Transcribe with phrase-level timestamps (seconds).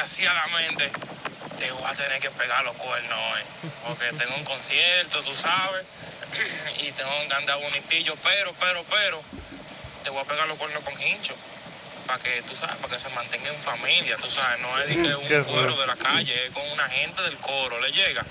[0.00, 0.90] Desgraciadamente,
[1.58, 3.70] te voy a tener que pegar los cuernos hoy.
[3.86, 5.84] Porque tengo un concierto, tú sabes.
[6.78, 8.16] y tengo que andar bonitillo.
[8.22, 9.22] Pero, pero, pero,
[10.02, 11.34] te voy a pegar los cuernos con hincho.
[12.06, 14.60] Para que, tú sabes, para que se mantenga en familia, tú sabes.
[14.60, 15.80] No es de que ¿Qué un eso?
[15.80, 18.24] de la calle, es con una gente del coro, le llega.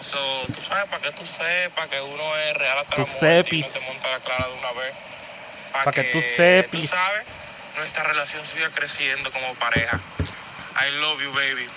[0.00, 3.56] So, tú sabes, para que tú sepas que uno es real hasta Tú la muerte
[3.56, 4.94] y no te monta la clara de una vez.
[5.72, 6.90] Pa' que tú Tú sepis.
[6.90, 7.24] sabes,
[7.76, 9.98] nuestra relación siga creciendo como pareja.
[10.80, 11.68] I love you, baby.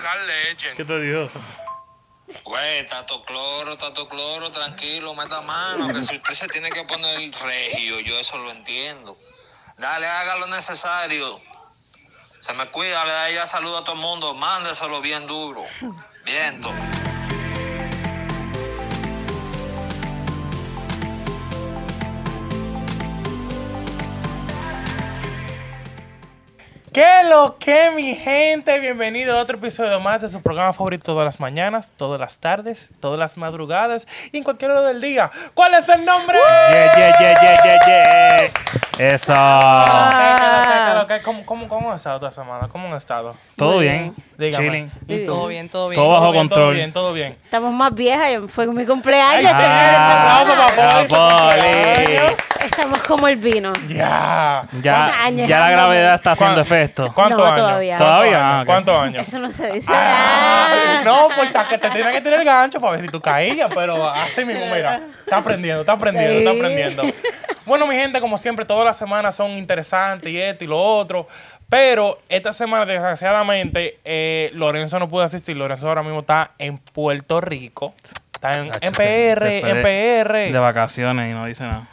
[0.00, 0.76] La legend.
[0.76, 1.28] ¿Qué te dijo?
[2.44, 7.18] Güey, tato cloro, tato cloro, tranquilo, meta mano, que si usted se tiene que poner
[7.18, 9.16] regio, yo eso lo entiendo.
[9.78, 11.40] Dale, haga lo necesario.
[12.38, 15.64] Se me cuida, le da ya salud a todo el mundo, mándeselo bien duro.
[16.24, 16.72] Viento.
[26.94, 28.78] ¿Qué lo que, mi gente?
[28.78, 32.92] Bienvenido a otro episodio más de su programa favorito todas las mañanas, todas las tardes,
[33.00, 35.28] todas las madrugadas y en cualquier hora del día.
[35.54, 36.38] ¿Cuál es el nombre?
[36.70, 39.12] Yeah, yeah, yeah, yeah, yeah, yeah.
[39.12, 39.32] Eso.
[39.34, 41.22] ¿Qué, qué, lo que, qué, lo que?
[41.24, 42.68] ¿Cómo, cómo, ¿Cómo han estado toda semana?
[42.68, 43.34] ¿Cómo han estado?
[43.56, 44.14] Todo bien.
[44.38, 44.64] Dígame.
[44.64, 44.92] Chilling.
[45.08, 45.26] ¿Y?
[45.26, 46.00] Todo bien, todo bien.
[46.00, 46.74] Todo bajo bien, Todo control.
[46.76, 47.36] bien, todo bien.
[47.44, 49.42] Estamos más viejas, y fue mi Ay, cumpleaños.
[49.42, 50.76] de aplauso semana.
[50.76, 52.53] para Poli.
[52.64, 53.72] Estamos como el vino.
[53.88, 54.66] Ya.
[54.80, 57.12] Ya, años ya la gravedad está haciendo ¿Cuán- efecto.
[57.14, 57.58] ¿Cuántos No, años?
[57.58, 57.96] todavía.
[57.96, 58.60] ¿Todavía?
[58.60, 58.62] Ah.
[58.66, 59.28] ¿Cuántos años?
[59.28, 59.92] Eso no se dice.
[59.94, 61.02] Ah, Ah.
[61.04, 63.70] no, pues a que te tiene que tirar el gancho para ver si tú caías,
[63.74, 66.56] pero así mismo, mira, está aprendiendo, está aprendiendo, está Sí.
[66.58, 67.02] aprendiendo.
[67.66, 71.26] Bueno, mi gente, como siempre, todas las semanas son interesantes y esto y lo otro,
[71.68, 75.56] pero esta semana, desgraciadamente, eh, Lorenzo no pudo asistir.
[75.56, 77.94] Lorenzo ahora mismo está en Puerto Rico.
[78.52, 80.52] Está en, PR, en de- PR.
[80.52, 81.86] De vacaciones y no dice nada.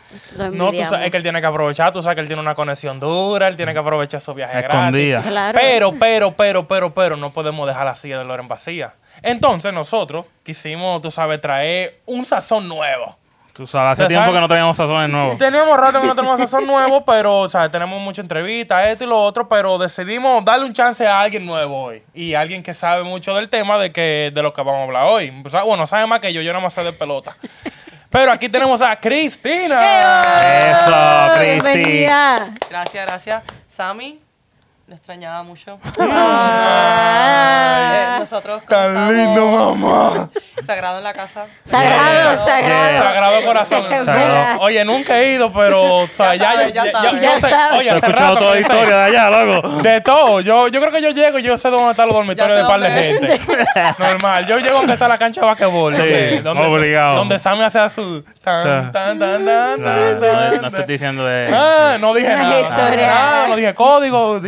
[0.52, 2.99] No, tú sabes que él tiene que aprovechar, tú sabes que él tiene una conexión
[2.99, 4.75] dura, él tiene que aprovechar su viaje gratis.
[4.75, 5.21] Escondida.
[5.21, 5.59] Claro.
[5.61, 8.93] Pero, pero, pero, pero, pero, no podemos dejar la silla de Loren vacía.
[9.21, 13.17] Entonces nosotros quisimos, tú sabes, traer un sazón nuevo.
[13.61, 14.38] Tú sabes, hace ¿Te tiempo sabes?
[14.38, 15.38] que no teníamos sazones nuevos.
[15.38, 17.70] Teníamos rato que no tenemos sazón nuevo, pero, ¿sabes?
[17.70, 21.80] Tenemos muchas entrevistas, esto y lo otro, pero decidimos darle un chance a alguien nuevo
[21.80, 22.02] hoy.
[22.11, 25.05] Y alguien que sabe mucho del tema de, que, de lo que vamos a hablar
[25.05, 25.32] hoy.
[25.45, 27.38] O sea, bueno, sabe más que yo, yo nada más sé de pelota.
[28.10, 30.71] Pero aquí tenemos a Cristina.
[30.71, 31.71] Eso, Cristi.
[31.71, 32.36] bienvenida.
[32.67, 33.44] Gracias, gracias.
[33.67, 34.20] Sammy,
[34.91, 35.79] lo extrañaba mucho.
[35.99, 37.17] Ah.
[37.91, 40.29] Eh, nosotros Tan lindo, mamá.
[40.63, 41.45] Sagrado en la casa.
[41.63, 42.37] Sagrado, Yeah.
[42.37, 42.91] sagrado.
[42.91, 43.03] Yeah.
[43.03, 43.83] Sagrado corazón.
[44.05, 44.61] Sagrado.
[44.61, 47.11] Oye, nunca he ido, pero o sea, ya, Ya ya, sabe, ya ya, sabe.
[47.11, 47.77] yo Ya sé- sabe.
[47.79, 49.69] Oye, he escuchado rato toda la historia de allá, loco.
[49.81, 50.39] De todo.
[50.41, 52.67] Yo, yo creo que yo llego y yo sé dónde están los dormitorios de sé
[52.67, 53.39] par de gente.
[53.97, 54.45] Normal.
[54.47, 55.93] Yo llego aunque a la cancha de basquetbol.
[55.93, 57.15] Sí, donde, donde, obligado.
[57.17, 58.23] Donde Sammy hace su...
[58.43, 61.49] Tan, tan, tan, tan, No, tan, no, tan, no estoy diciendo de.
[61.53, 62.59] Ah, no dije nada.
[62.61, 63.08] historia.
[63.08, 64.39] Nada, no dije código.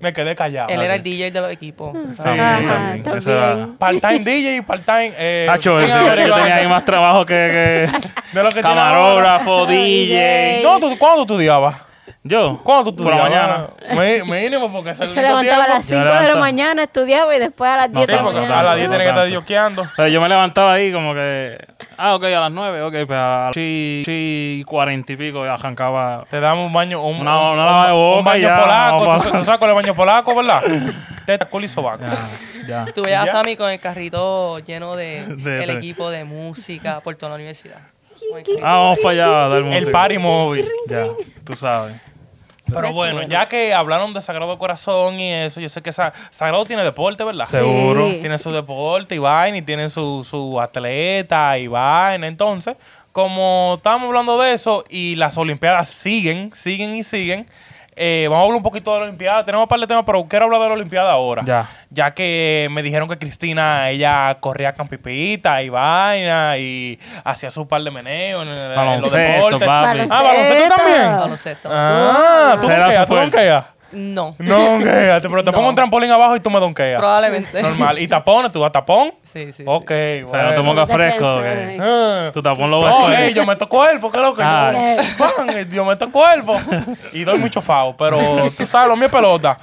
[0.00, 0.70] Me quedé callado.
[0.70, 1.92] Él era el DJ de los equipos.
[2.16, 2.60] Sí, Ajá,
[3.04, 3.76] también.
[3.76, 5.12] Part-time DJ y part-time...
[5.18, 10.60] Eh, Hacho, yo tenía ahí más trabajo que, De lo que que tiene camarógrafo, DJ.
[10.64, 11.89] No, ¿tú, ¿cuándo tú estudiabas?
[12.22, 12.60] Yo.
[12.62, 13.66] ¿Cuándo tú Por la mañana.
[14.26, 15.74] Mínimo, porque es el Se único levantaba a tiempo.
[15.74, 18.22] las Yo 5 de la mañana, estudiaba y después a las 10 Sí, de la
[18.22, 18.74] porque a las mañana.
[18.74, 19.34] 10 no tiene que estar tanto.
[19.40, 19.86] yoqueando.
[19.96, 21.58] Pero yo me levantaba ahí como que.
[21.96, 25.54] Ah, ok, a las 9, ok, pues a las 8 y 40 y pico ya
[25.54, 26.24] arrancaba.
[26.30, 28.60] Te damos un baño, un, Una- un- una lavada de un boca y baño ya,
[28.62, 29.06] polaco.
[29.06, 30.62] vamos ¿Tú, tú es el baño polaco, verdad?
[31.26, 32.02] Teta, culo y sobaco.
[32.66, 32.92] Ya, ya.
[32.94, 37.00] Tú veías a Sammy con el carrito lleno de, De- el de- equipo de música
[37.00, 37.78] por toda la universidad.
[38.62, 40.68] Ah, vamos para allá a dar El party móvil.
[40.88, 41.06] Ya,
[41.44, 41.94] tú sabes.
[42.72, 46.64] Pero bueno, ya que hablaron de Sagrado Corazón y eso, yo sé que Sa- Sagrado
[46.64, 47.44] tiene deporte, ¿verdad?
[47.46, 47.56] Sí.
[47.56, 48.06] Seguro.
[48.20, 52.28] Tiene su deporte y vaina, y tiene su, su atleta y vaina.
[52.28, 52.76] Entonces,
[53.10, 57.46] como estábamos hablando de eso y las Olimpiadas siguen, siguen y siguen,
[58.02, 59.44] eh, vamos a hablar un poquito de la Olimpiada.
[59.44, 61.42] Tenemos un par de temas, pero quiero hablar de la Olimpiada ahora.
[61.44, 61.68] Ya.
[61.90, 67.82] Ya que me dijeron que Cristina, ella corría campipita y vaina y hacía su par
[67.82, 69.68] de meneos en, el- en los Baloncesto, deportes.
[69.68, 69.98] papi.
[70.10, 71.16] Ah, baloncesto también.
[71.16, 71.68] Baloncesto.
[71.72, 73.62] Ah, tú Será donkeas, su fuerte.
[73.92, 75.56] No, No donkeas, pero te No.
[75.56, 76.98] pongo un trampolín abajo y tú me donkeas.
[77.00, 77.60] probablemente.
[77.62, 77.98] Normal.
[77.98, 78.52] ¿Y tapones?
[78.52, 79.12] ¿Tú das tapón?
[79.22, 79.64] Sí, sí.
[79.66, 80.22] Ok, sí.
[80.26, 81.40] O sea, no te pongas fresco.
[81.42, 81.78] Que eh.
[81.80, 82.30] Ah.
[82.32, 83.18] Tu tapón lo No, ves.
[83.18, 84.72] ey, yo meto cuerpo, ¿qué es lo que Ah.
[84.96, 85.02] yo?
[85.24, 86.56] Pan, yo meto cuerpo.
[87.12, 88.18] Y doy mucho fao, pero
[88.56, 89.56] tú sabes, lo mío es pelota.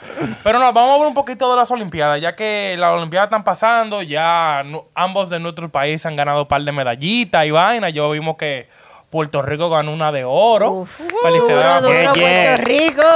[0.43, 3.43] Pero no, vamos a hablar un poquito de las Olimpiadas, ya que las Olimpiadas están
[3.43, 4.63] pasando, ya
[4.95, 7.93] ambos de nuestros países han ganado un par de medallitas y vainas.
[7.93, 8.67] Yo vimos que
[9.09, 10.71] Puerto Rico ganó una de oro.
[10.71, 10.99] Uf.
[11.23, 11.89] Felicidades.
[11.89, 12.55] Yeah, yeah.
[12.55, 13.07] Puerto Rico.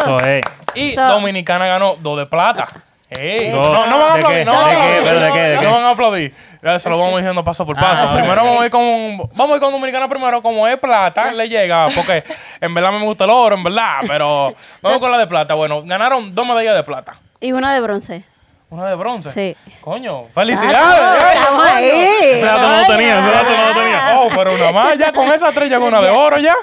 [0.00, 0.42] Eso es.
[0.74, 2.66] Y So- Dominicana ganó dos de plata.
[3.08, 3.62] Ey, No.
[3.62, 4.80] no, no van a aplaudir, no van a ¿De qué?
[4.80, 5.02] aplaudir.
[5.04, 5.38] ¿Pero de qué?
[5.40, 5.64] ¿De qué?
[5.64, 6.34] No van a aplaudir.
[6.62, 8.04] Ya Se lo vamos diciendo paso por paso.
[8.08, 8.46] Ah, primero sí.
[8.46, 11.88] vamos a ir con vamos a ir con Dominicana primero, como es plata, le llega,
[11.94, 12.22] porque
[12.60, 15.54] en verdad me gusta el oro, en verdad, pero vamos con la de plata.
[15.54, 17.14] Bueno, ganaron dos medallas de plata.
[17.40, 18.24] Y una de bronce.
[18.70, 19.30] Una de bronce.
[19.30, 19.56] Sí.
[19.80, 20.78] Coño, felicidades.
[20.78, 21.90] ¡Ey, estamos ahí.
[22.34, 24.14] Ese dato no lo tenía, ese dato no lo tenía.
[24.20, 26.54] Oh, pero una más, ya con esas tres llega una de oro ya.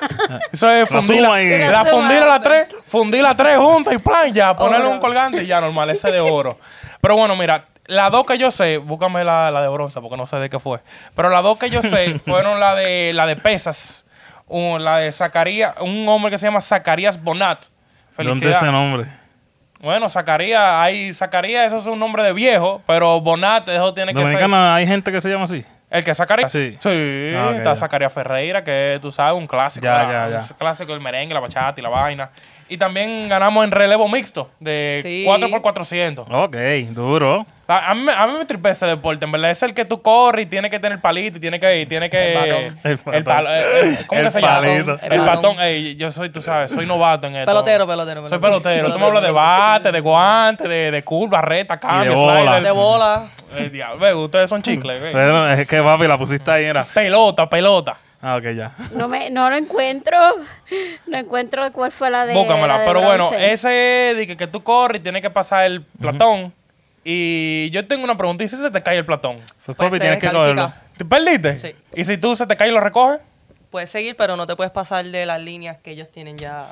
[0.52, 3.94] Eso es La fundir la, la La fundir a las tres, fundir las tres juntas
[3.94, 6.58] y plan, ya, ponerle un colgante y ya normal, ese de oro.
[7.02, 10.26] Pero bueno, mira, las dos que yo sé, búscame la, la de bronce porque no
[10.26, 10.80] sé de qué fue.
[11.14, 14.06] Pero las dos que yo sé fueron la de la de pesas,
[14.48, 17.66] un- la de Zacarías, un hombre que se llama Zacarías Bonat.
[18.16, 18.58] ¿Dónde Felicidades.
[18.58, 19.08] ese nombre?
[19.80, 24.26] Bueno, Zacarías, hay Zacarías, eso es un nombre de viejo, pero Bonat, eso tiene que
[24.26, 24.54] ser.
[24.54, 25.64] Hay gente que se llama así.
[25.90, 26.52] ¿El que Zacarías?
[26.52, 26.76] Sí.
[26.80, 27.76] Sí, Ah, ok, está ya.
[27.76, 29.86] Zacarías Ferreira, que tú sabes, un clásico.
[29.86, 30.30] Ya, ¿verdad?
[30.32, 30.42] ya, ya.
[30.52, 32.30] Un clásico del merengue, la bachata y la vaina.
[32.70, 35.26] Y también ganamos en relevo mixto de Sí.
[35.28, 36.26] 4x400.
[36.30, 36.56] Ok,
[36.94, 37.46] duro.
[37.70, 39.52] A, a mí, me- a mí me tripe ese deporte, en verdad.
[39.52, 41.82] Es el que tú corres y tiene que tener palito y tiene que...
[41.82, 42.80] y que El batón.
[42.84, 43.50] El el palo-
[44.08, 44.56] ¿Cómo El que se llama?
[44.62, 45.00] palito.
[45.02, 45.36] El El batón.
[45.56, 45.60] batón.
[45.62, 47.46] Ey, yo soy, tú sabes, soy novato en esto.
[47.52, 48.28] Pelotero, pelotero.
[48.28, 48.92] Soy pelotero.
[48.92, 52.42] Tú me hablas de bate, de guante, de, de curva, reta, cambio, bola.
[52.42, 52.64] slider.
[52.64, 53.24] De bola.
[53.58, 55.02] Eh, diablo, ve, ustedes son chicles.
[55.02, 55.12] ve.
[55.12, 56.86] Pero es que papi, la pusiste ahí, era.
[56.94, 57.98] Pelota, pelota.
[58.22, 58.74] Ah, ok, ya.
[58.94, 60.18] No, me, no lo encuentro.
[61.06, 62.34] No encuentro cuál fue la de.
[62.34, 62.68] Búscamela.
[62.68, 65.84] la de Pero bueno, ese de que, que tú corres y tienes que pasar el
[65.84, 66.52] platón.
[67.04, 68.44] Y yo tengo una pregunta.
[68.44, 69.38] ¿Y si se te cae el platón?
[69.66, 70.74] Pues Pues tienes que cogerlo.
[70.98, 71.58] ¿Te perdiste?
[71.58, 71.76] Sí.
[71.96, 73.22] ¿Y si tú se te cae y lo recoges?
[73.72, 76.68] Puedes seguir, pero no te puedes pasar de las líneas que ellos tienen ya.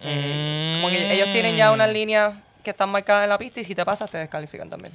[0.00, 0.82] eh, Mm.
[0.82, 3.74] Como que ellos tienen ya unas líneas que están marcadas en la pista y si
[3.74, 4.92] te pasas te descalifican también.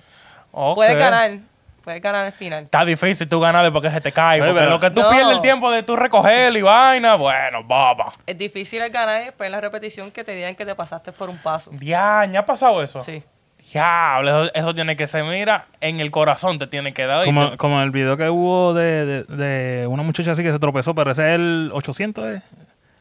[0.52, 0.76] Ok.
[0.76, 1.40] Puedes ganar,
[1.86, 2.64] puedes ganar al final.
[2.64, 4.40] Está difícil tú ganarle porque se te cae.
[4.40, 5.10] Porque pero- lo que tú No.
[5.12, 8.12] pierdes el tiempo de tú recogerlo y vaina, bueno, baba.
[8.26, 11.14] Es difícil el ganar y después en la repetición que te digan que te pasaste
[11.14, 11.70] por un paso.
[11.72, 13.02] Diaña, ¿ha pasado eso?
[13.02, 13.24] Sí.
[13.72, 17.26] Diablo, eso, eso tiene que ser, mira, en el corazón te tiene que dar.
[17.26, 20.94] Como, como el video que hubo de, de, de una muchacha así que se tropezó,
[20.96, 22.42] pero ese es el 800, ¿eh?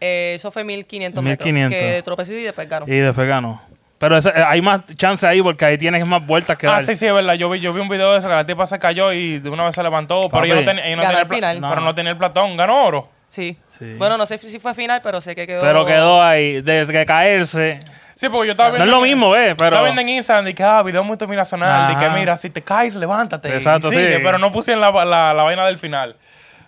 [0.00, 1.70] Eh, eso fue 1500 1500.
[1.70, 1.92] metros.
[1.96, 2.86] Que tropezó y después ganó.
[2.86, 3.62] Y después ganó.
[4.04, 6.84] Pero ese- eh, hay más chance ahí porque ahí tienes más vueltas que Ah, dar.
[6.84, 7.32] sí, sí, es verdad.
[7.34, 9.48] Yo vi, yo vi un video de eso que la tipa se cayó y de
[9.48, 11.56] una vez se levantó, pero ella no, tenía- ella no tenía el final.
[11.60, 11.80] pero No.
[11.86, 12.56] no tenía el platón.
[12.56, 13.08] Ganó oro.
[13.30, 13.56] Sí.
[13.68, 13.94] Sí.
[13.96, 15.60] Bueno, no sé si fue final, pero sé que quedó.
[15.62, 17.80] Pero quedó ahí, desde que caerse.
[18.14, 18.92] Sí, porque yo estaba No viendo.
[18.92, 19.54] es lo mismo, ¿eh?
[19.56, 19.70] Pero.
[19.70, 21.88] Estaba viendo en Instagram de que, ah, video motivacional.
[21.92, 23.48] De que, mira, si te caes, levántate.
[23.48, 24.20] y Exacto, sigue, sí.
[24.22, 26.14] Pero no pusieron la, la, la vaina del final.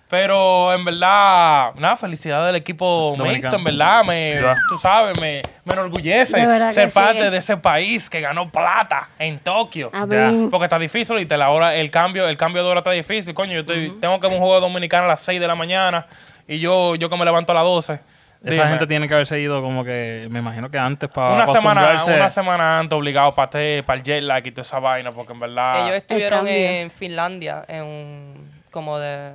[0.08, 3.32] Pero en verdad, nada, felicidades del equipo Dominicano.
[3.32, 4.38] mixto, en verdad, me,
[4.68, 6.94] tú sabes, me, me enorgullece ser sí.
[6.94, 9.90] parte de ese país que ganó plata en Tokio.
[9.90, 13.34] Porque está difícil y te la hora, el cambio, el cambio de hora está difícil,
[13.34, 13.54] coño.
[13.54, 16.06] Yo estoy, tengo que ver un juego dominicano a las 6 de la mañana
[16.46, 17.92] y yo, yo que me levanto a las 12.
[17.94, 21.46] Esa Dime, gente tiene que haberse ido como que, me imagino que antes para una
[21.48, 23.50] semana, una semana antes obligado para
[23.84, 25.84] para el jet lag y toda esa vaina, porque en verdad.
[25.84, 29.32] Ellos estuvieron en Finlandia en un- como de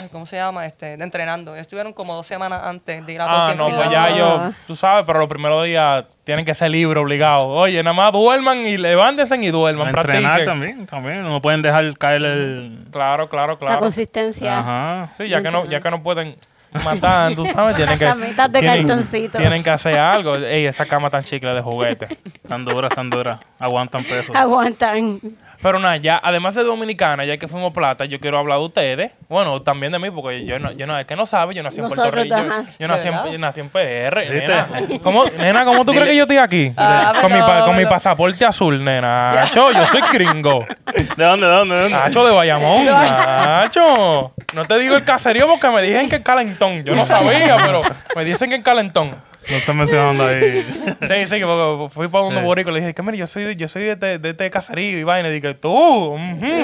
[0.00, 0.66] ay, ¿cómo se llama?
[0.66, 1.52] Este, de entrenando.
[1.54, 3.38] Ellos estuvieron como dos semanas antes de ir a Tokio.
[3.38, 7.02] Ah, no, pues ya yo, tú sabes, pero los primeros días tienen que ser libres,
[7.02, 7.46] obligados.
[7.48, 10.44] Oye, nada más duerman y levántense y duerman, entrenar practiquen.
[10.46, 11.22] también, también.
[11.22, 12.86] No pueden dejar caer el.
[12.90, 13.80] Claro, claro, La claro.
[13.80, 14.58] consistencia.
[14.58, 15.08] Ajá.
[15.14, 16.36] Sí, ya que no, ya que no pueden
[16.84, 18.04] matar, tú sabes, tienen que.
[18.04, 19.38] De tienen, cartoncito.
[19.38, 20.36] tienen que hacer algo.
[20.36, 22.08] Ey, esa cama tan chicle de juguete.
[22.48, 23.38] Tan duras, tan duras.
[23.58, 24.32] Aguantan peso.
[24.34, 25.20] Aguantan.
[25.64, 29.12] Pero nada, ya, además de Dominicana, ya que fuimos plata, yo quiero hablar de ustedes.
[29.30, 31.80] Bueno, también de mí, porque yo no, yo no, el que no sabe, yo nací
[31.80, 32.36] en Puerto Rico.
[32.36, 32.44] Yo,
[32.80, 34.46] yo nací, en, yo nací en PR, ¿Viste?
[34.46, 34.68] nena.
[35.02, 36.70] ¿Cómo, nena, ¿cómo tú crees que yo estoy aquí?
[36.76, 39.40] Ah, con mi, con mi pasaporte azul, nena.
[39.40, 40.66] Acho, yo soy gringo.
[41.16, 41.96] ¿De dónde, de dónde, de dónde?
[41.96, 42.84] Nacho de Bayamón.
[42.84, 44.34] Nacho.
[44.52, 46.84] No te digo el caserío porque me dicen que es calentón.
[46.84, 47.80] Yo no sabía, pero
[48.14, 49.14] me dicen que es calentón.
[49.50, 50.66] No estás mencionando ahí.
[51.06, 52.40] Sí, sí, que porque fui para un Sí.
[52.40, 54.50] boricua y le dije que mira, yo soy, de- yo soy de, este, de este
[54.50, 55.28] caserío y vaina.
[55.28, 56.16] Y dije, tú,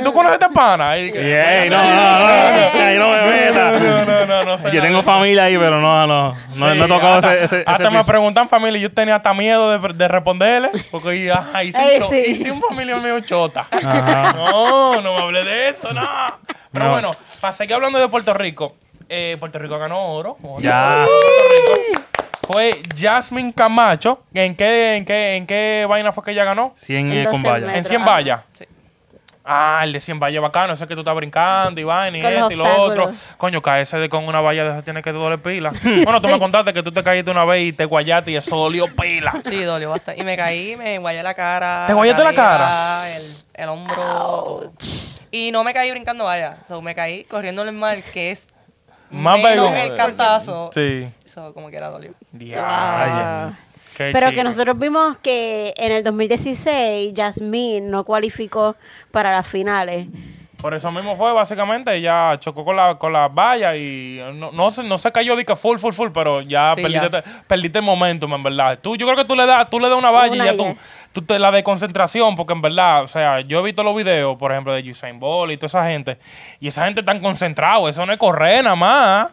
[0.05, 0.97] tú conoces a este pana.
[0.99, 3.83] Y dije, Ey, no, no, no, ahí no me metas.
[3.83, 6.35] no, no, no, no sé Yo nada tengo familia ahí, pero no, no.
[6.55, 8.11] No, Sí, no he tocado hasta, ese, ese, ese hasta me piso.
[8.11, 10.71] preguntan familia y yo tenía hasta miedo de, de responderle.
[10.91, 12.23] Porque ajá, hice, Ey, un sí.
[12.29, 13.67] hice un familia mío chota.
[13.71, 14.33] Ajá.
[14.35, 16.09] No, no me hablé de eso, no.
[16.73, 16.91] Pero No.
[16.93, 17.11] bueno,
[17.41, 18.77] para seguir hablando de Puerto Rico,
[19.09, 20.37] eh, Puerto Rico ganó oro.
[20.43, 20.61] oro.
[20.61, 21.05] Ya.
[21.05, 21.80] Puerto Rico.
[22.53, 24.23] Fue Jasmine Camacho.
[24.35, 26.73] ¿En qué, en, qué, ¿En qué vaina fue que ella ganó?
[26.75, 27.67] 100 En eh, con 12 valla.
[27.67, 27.79] metros.
[27.79, 28.11] En 100 Ajá.
[28.11, 28.41] vallas.
[28.59, 28.65] Sí.
[29.53, 32.53] Ah, el de 100 vallas bacano, ese que tú estás brincando y vaina y esto
[32.53, 33.11] y lo otro.
[33.37, 35.73] Coño, caerse de con una valla de esas tiene que doler pila.
[36.05, 38.55] bueno, tú me contaste que tú te caíste una vez y te guayaste y eso
[38.57, 39.41] dolió pila.
[39.49, 40.21] Sí, dolió bastante.
[40.21, 41.85] Y me caí, me guayé la cara.
[41.87, 44.73] ¿Te guayaste la cadera, El, el hombro.
[45.33, 46.59] Y no me caí brincando vaya.
[46.69, 48.47] So, me caí corriendo en el mar, que es
[49.11, 49.85] Más menos vergüenza.
[49.85, 50.71] el cantazo.
[50.75, 51.09] Sí.
[51.31, 52.13] Eso como que era dolió.
[52.33, 53.55] Diablo.
[53.97, 58.75] Qué Pero que nosotros vimos que en el 2016 Jasmine no cualificó
[59.13, 60.09] para las finales.
[60.61, 64.71] Por eso mismo fue, básicamente, ella chocó con la, con la valla y no, no,
[64.73, 67.25] se, no se cayó de que full, full, full, pero ya, Sí, perdiste, ya.
[67.47, 68.79] perdiste el momentum, en verdad.
[68.83, 70.53] Tú, yo creo que tú le das, tú le das una valla Una y ya
[70.53, 70.59] ya.
[70.59, 70.77] tú,
[71.13, 74.37] tú te la de concentración, porque en verdad, o sea, yo he visto los videos,
[74.37, 76.19] por ejemplo, de Usain Bolt y toda esa gente,
[76.59, 79.29] y esa gente tan concentrado, eso no es correr nada más.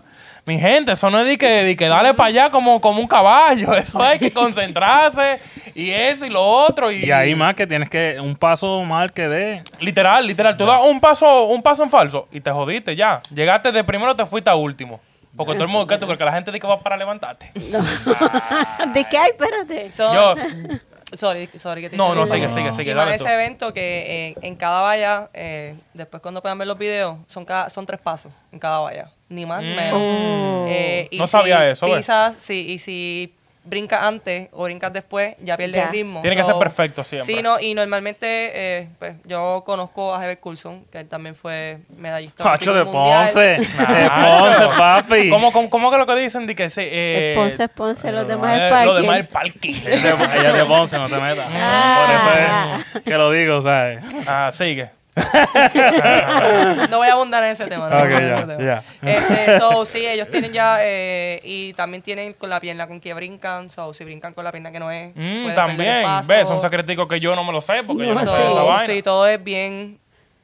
[0.48, 3.08] Mi gente, eso no es de que, de que dale para allá como, como un
[3.08, 5.40] caballo, eso hay que concentrarse
[5.76, 6.90] y eso y lo otro.
[6.90, 9.64] Y, Y ahí más que tienes que un paso mal que dé.
[9.82, 10.56] Literal, literal.
[10.56, 13.22] Tú das un paso, un paso en falso y te jodiste ya.
[13.30, 15.02] Llegaste de primero, te fuiste a último.
[15.36, 16.18] Porque todo el mundo, ¿qué tú crees?
[16.18, 17.52] Que la gente dice que va para levantarte.
[17.54, 19.18] ¿De qué?
[19.18, 19.92] Ay, espérate.
[19.98, 20.36] Yo,
[21.14, 22.94] Sorry, sorry que te no, no, sigue, sigue, sigue.
[22.94, 23.24] Dale tú.
[23.24, 27.46] ese evento que eh, en cada valla, eh, después cuando puedan ver los videos, son,
[27.46, 29.12] cada, son tres pasos en cada valla.
[29.30, 30.02] Ni más ni menos.
[30.70, 31.20] Eh, y Mm.
[31.20, 31.98] No sabía eso, ¿ves?
[31.98, 33.34] Pisas, sí, y si
[33.68, 35.84] brincas antes o brincas después, ya pierdes Ya.
[35.86, 36.22] el ritmo.
[36.22, 37.34] Tiene que ser perfecto siempre.
[37.36, 41.80] Sí, no, y normalmente, eh, pues yo conozco a Herbert Coulson, que él también fue
[41.98, 42.44] medallista.
[42.44, 42.86] Pacho de.
[42.86, 43.40] Ponce.
[43.40, 43.58] De.
[43.68, 45.30] Ponce, papi.
[45.30, 46.46] ¿Cómo, cómo, cómo que lo que dicen?
[46.48, 48.86] De que eh, Es Ponce, es Ponce, los demás eh, es parque.
[48.86, 49.74] Lo demás es parking.
[49.86, 51.46] Ella es de Ponce, no te metas.
[51.48, 54.00] Por eso es que lo digo, ¿sabes?
[54.26, 54.97] ah, sigue.
[56.90, 57.90] No voy a abundar en ese tema.
[57.90, 59.44] no voy a Ok, abundar en ya, ese tema.
[59.46, 63.14] Este, so, sí, ellos tienen ya, eh, y también tienen con la pierna con que
[63.14, 67.08] brincan, so, si brincan con la pierna que no es, Mm, también, ves, son secreticos
[67.08, 68.94] que yo no me lo sé porque yo no No, sé esa So, vaina.
[68.94, 70.00] sí, todo es bien,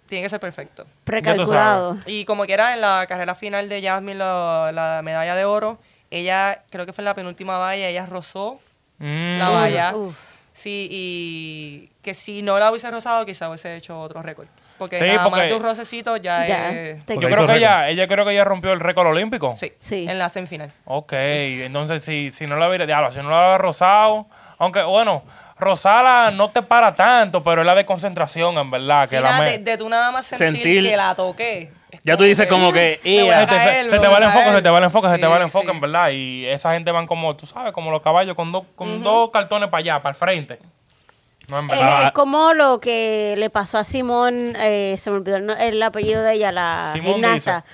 [0.08, 0.86] tiene que ser perfecto.
[1.04, 1.98] Precalculado.
[2.06, 5.80] Y como quiera, en la carrera final de Jasmine, la, la medalla de oro,
[6.12, 8.60] ella, creo que fue en la penúltima valla, ella rozó
[9.00, 9.96] Mm, la valla.
[9.96, 10.16] Uf.
[10.54, 14.48] Sí, y que si no la hubiese rozado, quizá hubiese hecho otro récord.
[14.78, 17.06] Porque Sí, nada más porque- de un rocecito ya, Ya, es...
[17.06, 17.58] te- yo creo hizo que récord.
[17.58, 19.56] ella, ella creo que ella rompió el récord olímpico.
[19.58, 20.06] Sí, Sí.
[20.10, 20.72] en la semifinal.
[20.86, 24.26] Ok, entonces si, si no la hubiera, diablo, si no la hubiera rozado,
[24.58, 25.24] aunque bueno,
[25.58, 29.08] rozarla no te para tanto, pero es la de concentración, en verdad.
[29.08, 31.72] Que Sí, la nada, me- de, de tú nada más sentir, Sentir- que la toqué.
[31.92, 34.44] es Ya tú dices como que, se, te- caer, se te va el a enfoque,
[34.46, 34.56] caer.
[34.58, 35.72] se te va el enfoque, se te va el enfoque, sí.
[35.72, 36.10] en verdad.
[36.12, 39.70] Y esa gente van como, tú sabes, como los caballos con, dos con dos cartones
[39.70, 40.60] para allá, para el frente.
[41.50, 45.84] No, en Es, como lo que le pasó a Simón, eh, se me olvidó el,
[45.84, 47.66] apellido de ella, la Simón gimnasta.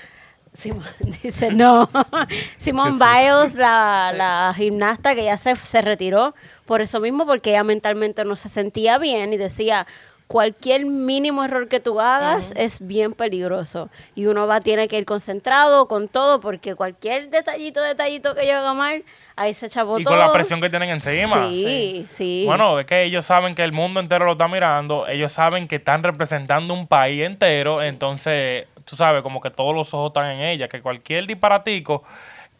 [0.53, 0.83] Simón
[1.23, 1.89] dice, no.
[2.57, 6.33] Simón Biles, la, la gimnasta que ya se, se retiró
[6.65, 9.85] por eso mismo, porque ella mentalmente no se sentía bien y decía,
[10.29, 13.89] cualquier mínimo error que tú hagas es bien peligroso.
[14.13, 18.57] Y uno va, tiene que ir concentrado con todo, porque cualquier detallito, detallito que yo
[18.57, 19.03] haga mal,
[19.36, 20.15] ahí se echó y todo.
[20.15, 21.50] con la presión que tienen encima.
[21.50, 22.43] Sí, sí.
[22.45, 25.77] Bueno, es que ellos saben que el mundo entero lo está mirando, ellos saben que
[25.77, 30.41] están representando un país entero, entonces, tú sabes, como que todos los ojos están en
[30.41, 32.03] ella, que cualquier disparatico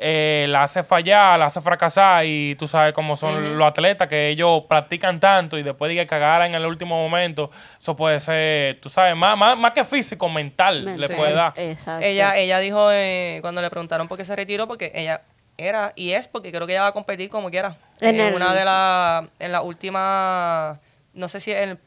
[0.02, 4.30] eh, la hace fallar, la hace fracasar y tú sabes cómo son los atletas, que
[4.30, 8.80] ellos practican tanto y después de que cagara en el último momento, eso puede ser,
[8.80, 11.54] tú sabes, más, más, más que físico, mental, le puede dar.
[11.58, 12.06] Exacto.
[12.06, 15.22] Ella, ella dijo eh, cuando le preguntaron por qué se retiró, porque ella
[15.58, 17.76] era y es porque creo que ella va a competir como quiera.
[18.00, 20.80] En En, el- una de las, en la última,
[21.14, 21.78] no sé si en,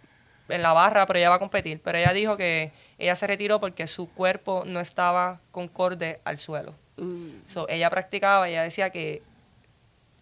[0.51, 1.81] en la barra, pero ella va a competir.
[1.83, 6.75] Pero ella dijo que ella se retiró porque su cuerpo no estaba concorde al suelo.
[6.97, 7.29] Mm.
[7.47, 9.23] So, ella practicaba y ella decía que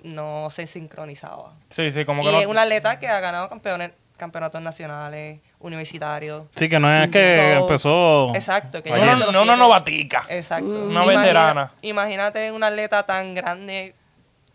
[0.02, 1.52] no se sincronizaba.
[1.68, 2.38] Sí, sí, como Y que no...
[2.40, 6.44] es una atleta que ha ganado campeones, campeonatos nacionales, universitarios.
[6.54, 8.34] Sí, que no es que So, empezó.
[8.34, 8.82] Exacto.
[8.82, 10.24] Que No, no, no, siete- novatica.
[10.28, 10.66] Exacto.
[10.86, 11.72] Una veterana.
[11.82, 13.94] Imagínate una atleta tan grande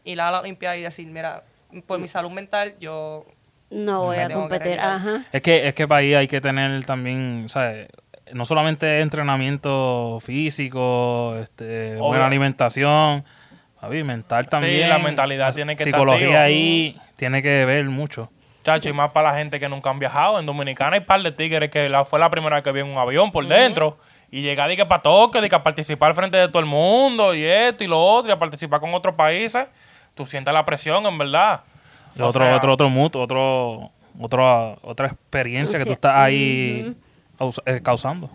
[0.04, 1.44] ir a la Olimpiada y decir, mira,
[1.86, 3.26] por mi salud mental, yo...
[3.72, 4.80] No voy a competir.
[4.80, 5.26] Ajá.
[5.32, 7.88] Es que, es que para ahí hay que tener también, ¿sabes?
[8.36, 12.08] No solamente entrenamiento físico, este, Obvio.
[12.08, 13.24] buena alimentación,
[13.80, 14.90] papi, mental también.
[14.90, 18.30] la mentalidad tiene que estar Psicología ahí tiene que ver mucho.
[18.66, 20.38] Chacho, y más para la gente que nunca han viajado.
[20.38, 22.88] En Dominicana hay par de tigres que la, fue la primera vez que vi en
[22.88, 23.98] un avión por dentro.
[24.30, 27.34] Y llegar y que para Tokio, de que a participar frente de todo el mundo
[27.34, 29.66] y esto y lo otro, y a participar con otros países.
[30.14, 31.62] Tú sientes la presión, en verdad.
[32.20, 36.98] Otro, sea, otro, otro mood, otro, otro, otra experiencia que tú estás ahí
[37.84, 38.30] causando.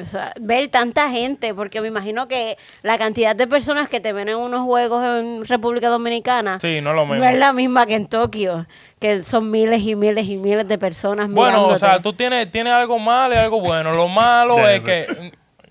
[0.00, 4.14] O sea, ver tanta gente, porque me imagino que la cantidad de personas que te
[4.14, 7.22] ven en unos juegos en República Dominicana Sí, no es lo mismo.
[7.22, 8.64] no es la misma que en Tokio,
[8.98, 12.72] que son miles y miles y miles de personas Bueno, o sea, tú tienes, tienes
[12.72, 13.92] algo malo y algo bueno.
[13.92, 15.06] Lo malo es que.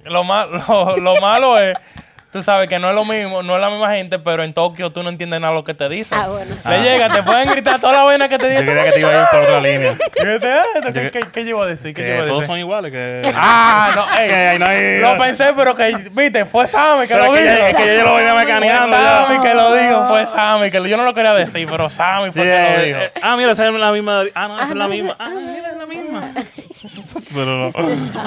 [0.03, 0.23] Lo,
[0.67, 1.75] lo, lo malo es.
[2.31, 4.89] Tú sabes que no es lo mismo, no es la misma gente, pero en Tokio
[4.91, 6.17] tú no entiendes nada de lo que te dicen.
[6.21, 6.67] Ah, bueno, sí.
[6.69, 8.65] Le llega, te pueden gritar toda la vaina que te Yo dicen.
[8.65, 9.93] quería que te iba a ir por otra línea.
[10.13, 11.93] ¿Qué, te- que- ¿Qué, qué, qué yo iba a decir?
[11.93, 12.47] ¿Qué yo Que a todos decir?
[12.47, 12.91] son iguales.
[12.91, 14.99] Que, Ah, no, ey, que no hay.
[14.99, 17.45] lo pensé, pero que, viste, fue Sammy que Pero lo dijo.
[17.45, 18.95] es que yo lo venía mecaneando.
[18.95, 19.25] Fue ya.
[19.27, 22.43] Sammy que lo dijo, fue Sammy, que yo no lo quería decir, pero Sammy fue
[22.43, 22.99] Sí, que lo dijo.
[22.99, 24.23] eh, ah, mira, esa es la misma.
[24.35, 25.15] Ah, no, esa es la no, misma.
[25.19, 26.31] Ah, mira, es la misma.
[27.33, 27.71] Pero no.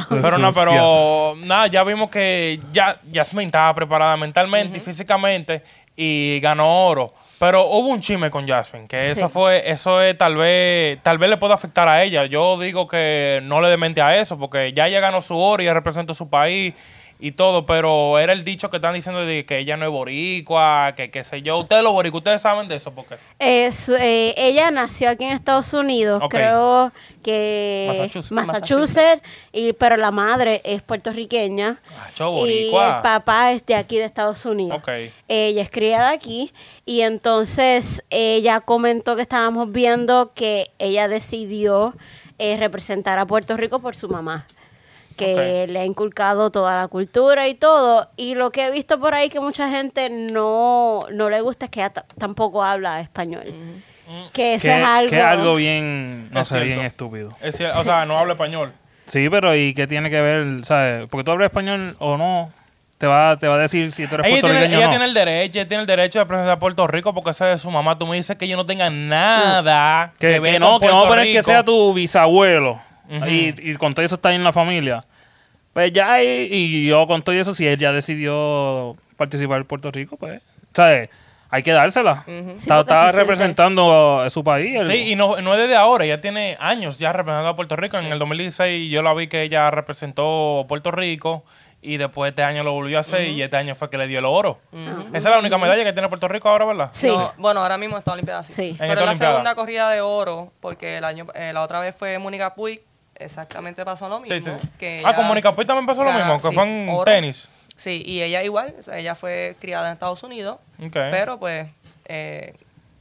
[0.08, 5.62] Pero no, pero nada, ya vimos que ya Yasmin estaba preparada mentalmente y físicamente
[5.96, 7.14] y ganó oro.
[7.38, 11.30] Pero hubo un chisme con Jasmine, que eso fue, eso es tal vez, tal vez
[11.30, 12.26] le pueda afectar a ella.
[12.26, 15.62] Yo digo que no le dé mente a eso, porque ya ella ganó su oro
[15.62, 16.74] y ella representa su país
[17.20, 20.94] y todo, pero era el dicho que están diciendo de que ella no es boricua,
[20.96, 21.58] que qué sé yo.
[21.58, 25.72] Ustedes los boricuas, ustedes saben de eso, porque Es, eh, ella nació aquí en Estados
[25.72, 26.92] Unidos, creo
[27.22, 28.32] que Massachusetts.
[28.32, 33.96] Massachusetts, y, pero la madre es puertorriqueña Ah, cho, y el papá es de aquí
[33.96, 34.78] de Estados Unidos.
[34.78, 34.88] Ok.
[35.28, 36.52] Ella es criada aquí
[36.84, 41.94] y entonces ella comentó que estábamos viendo que ella decidió
[42.38, 44.46] eh, representar a Puerto Rico por su mamá
[45.16, 48.08] que le ha inculcado toda la cultura y todo.
[48.16, 51.70] Y lo que he visto por ahí que mucha gente no, no le gusta es
[51.70, 53.44] que ella ta- tampoco habla español.
[54.32, 55.10] Que eso Que, es algo...
[55.10, 56.86] que es algo bien, no Es sé, bien cierto.
[56.86, 57.28] estúpido.
[57.40, 58.72] es cier- o sea, no habla español.
[59.06, 60.64] Sí, pero ¿y qué tiene que ver?
[60.64, 61.06] ¿Sabes?
[61.10, 62.50] Porque tú hablas español o no,
[62.98, 64.90] te va, te va a decir si tú eres Ella, tiene, puertorriqueño ella o no.
[64.96, 67.60] tiene el derecho, ella tiene el derecho de representar a Puerto Rico porque esa es
[67.62, 67.98] su mamá.
[67.98, 70.92] Tú me dices que yo no tenga nada que, que ver no, con que no
[71.00, 72.80] Puerto poner que sea tu bisabuelo
[73.28, 75.04] Y, y con todo eso está ahí en la familia.
[75.72, 79.90] Pues ya, y, y yo con todo eso, si él ya decidió participar en Puerto
[79.90, 80.40] Rico, pues,
[80.72, 81.10] ¿sabes?
[81.50, 82.24] Hay que dársela.
[82.26, 84.74] Sí, está siente- representando su país.
[84.76, 87.76] el- Sí, y no, no es desde ahora, ella tiene años ya representando a Puerto
[87.76, 87.96] Rico.
[87.96, 91.44] En el 2016 yo la vi que ella representó a Puerto Rico
[91.80, 94.18] y después este año lo volvió a hacer y este año fue que le dio
[94.18, 94.58] el oro.
[94.72, 96.88] Esa es la única medalla que tiene Puerto Rico ahora, ¿verdad?
[96.92, 97.08] Sí.
[97.08, 98.52] No, bueno, ahora mismo está Olimpiada sí.
[98.52, 98.74] Sí.
[98.78, 99.32] Pero es la Olimpiada.
[99.34, 102.80] segunda corrida de oro, porque el año, eh, la otra vez fue Mónica Puig,
[103.16, 104.36] exactamente pasó lo mismo.
[104.36, 104.68] Sí, sí.
[104.78, 107.04] que ah, con Mónica Puig también pasó lo mismo, que sí, fue en oro.
[107.04, 107.48] tenis.
[107.76, 110.58] Sí, y ella igual, o sea, ella fue criada en Estados Unidos,
[110.92, 111.66] pero pues
[112.04, 112.54] eh,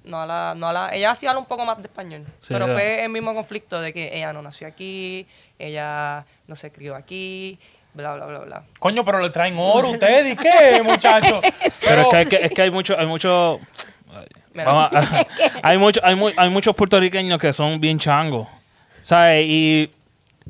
[0.03, 2.53] no a la, no a la, ella sí habla un poco más de español, Sí,
[2.53, 5.27] pero fue el mismo conflicto de que ella no nació aquí,
[5.59, 7.59] ella no se crió aquí,
[7.93, 8.63] bla, bla, bla, bla.
[8.79, 11.43] Coño, pero le traen oro ustedes, ¿y qué, muchachos?
[11.81, 13.59] Pero es que, es que hay mucho, hay mucho,
[14.53, 14.65] Mira.
[14.65, 15.25] vamos a-
[15.63, 18.47] hay mucho, hay, mu- hay muchos puertorriqueños que son bien changos,
[19.03, 19.45] ¿sabes?
[19.47, 19.91] Y,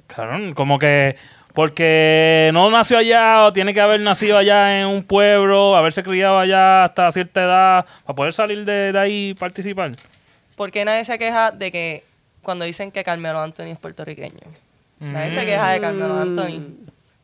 [0.08, 1.16] cabrón, como que
[1.54, 6.40] porque no nació allá o tiene que haber nacido allá en un pueblo, haberse criado
[6.40, 9.92] allá hasta cierta edad para poder salir de, de ahí y participar.
[10.56, 12.04] ¿Por qué nadie se queja de que
[12.42, 14.40] cuando dicen que Carmelo Anthony es puertorriqueño?
[15.00, 16.62] Nadie se queja de Carmelo Anthony,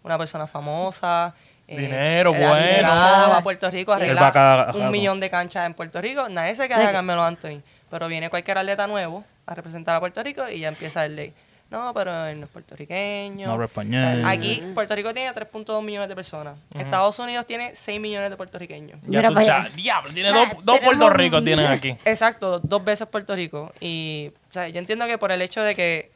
[0.03, 1.33] una persona famosa.
[1.67, 2.87] eh, Dinero, bueno.
[2.87, 4.79] va a Puerto Rico a Él va cada arreglar rato.
[4.79, 6.27] un millón de canchas en Puerto Rico.
[6.29, 7.61] Nadie se queja de Carmelo Anthony.
[7.89, 11.33] Pero viene cualquier atleta nuevo a representar a Puerto Rico y ya empieza el ley.
[11.71, 13.45] No, pero él no es puertorriqueño.
[13.45, 14.23] No habla español.
[14.25, 16.57] Aquí, Puerto Rico tiene 3.2 millones de personas.
[16.73, 18.99] Estados Unidos tiene 6 millones de puertorriqueños.
[19.05, 21.95] Ya tú, cha- diablo, tiene Ah, dos, dos Puerto Rico tienen aquí.
[22.05, 23.71] Exacto, dos veces Puerto Rico.
[23.79, 26.11] Y o sea, yo entiendo que por el hecho de que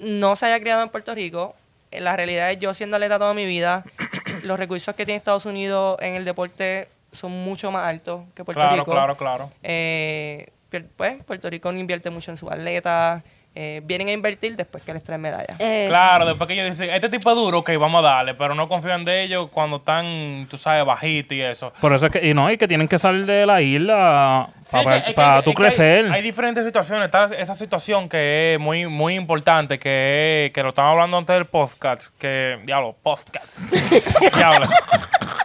[0.00, 1.54] no se haya criado en Puerto Rico,
[1.90, 3.84] eh, la realidad es yo siendo atleta toda mi vida,
[4.42, 8.60] los recursos que tiene Estados Unidos en el deporte son mucho más altos que Puerto
[8.60, 8.90] Claro, Rico.
[8.92, 9.50] claro, claro.
[9.62, 13.22] Eh, pier- pues Puerto Rico no invierte mucho en sus atletas.
[13.54, 15.56] Eh, vienen a invertir después que les traen medallas.
[15.58, 18.54] Eh, Claro, después que ellos dicen, este tipo es duro, ok, vamos a darle, pero
[18.54, 21.72] no confían de ellos cuando están, tú sabes, bajitos y eso.
[21.80, 24.70] Por eso es que, y no, y que tienen que salir de la isla Sí,
[24.70, 26.12] para, que- es que- para es tú que crecer.
[26.12, 27.06] Hay, diferentes situaciones.
[27.06, 31.46] Está esa situación que es muy, muy importante, que, que lo estamos hablando antes del
[31.46, 32.06] podcast.
[32.20, 33.58] Que, diablo, podcast.
[34.36, 34.66] diablo.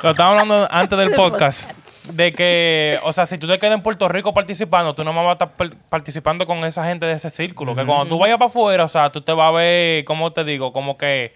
[0.03, 1.71] Lo estamos hablando antes del podcast.
[2.13, 5.25] De que, o sea, si tú te quedas en Puerto Rico participando, tú no vas
[5.27, 7.73] a estar par- participando con esa gente de ese círculo.
[7.75, 10.43] Que cuando tú vayas para afuera, o sea, tú te vas a ver, ¿cómo te
[10.43, 10.71] digo?
[10.71, 11.33] Como que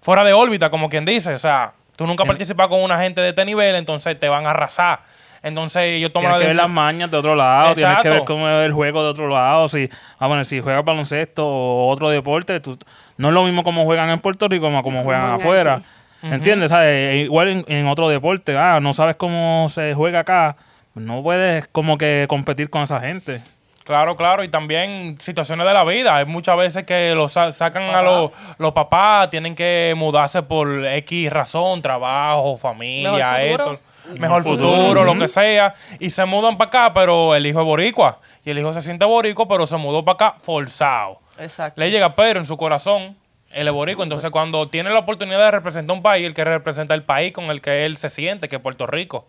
[0.00, 1.34] fuera de órbita, como quien dice.
[1.34, 4.50] O sea, tú nunca participas con una gente de este nivel, entonces te van a
[4.50, 5.00] arrasar.
[5.44, 8.48] Entonces ellos toman Tienes que ver las mañas de otro lado, tienes que ver cómo
[8.48, 9.66] es el juego de otro lado.
[9.66, 9.88] Si,
[10.20, 12.78] ah, bueno, si juegas baloncesto o otro deporte, tú-
[13.16, 15.74] no es lo mismo como juegan en Puerto Rico como como juegan juegan afuera.
[15.74, 15.84] aquí.
[16.22, 16.70] ¿Entiendes?
[16.70, 17.24] ¿Sabes?
[17.24, 20.56] Igual en, en otro deporte, ah, no sabes cómo se juega acá,
[20.94, 23.40] no puedes como que competir con esa gente.
[23.84, 26.14] Claro, claro, y también situaciones de la vida.
[26.14, 30.86] Hay muchas veces que los sa- sacan a los, los papás, tienen que mudarse por
[30.86, 33.72] X razón, trabajo, familia, Mejor futuro.
[34.04, 34.70] esto, mejor futuro.
[34.76, 38.50] futuro, lo que sea, y se mudan para acá, pero el hijo es boricua, y
[38.50, 41.18] el hijo se siente boricua, pero se mudó para acá forzado.
[41.38, 41.80] Exacto.
[41.80, 43.16] Le llega pero en su corazón,
[43.54, 46.94] Él es boricua, entonces cuando tiene la oportunidad de representar un país, él que representa
[46.94, 49.28] el país con el que él se siente, que es Puerto Rico.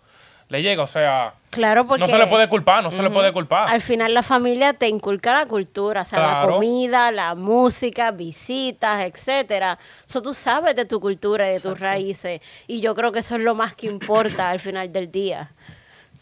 [0.49, 3.31] Le llega, o sea, Claro, porque no se le puede culpar, no se le puede
[3.31, 3.69] culpar.
[3.71, 9.01] al final la familia te inculca la cultura, o sea, la comida, la música, visitas,
[9.03, 9.79] etcétera.
[10.07, 12.41] Eso tú sabes de tu cultura y de tus raíces.
[12.67, 15.51] Y yo creo que eso es lo más que importa al final del día.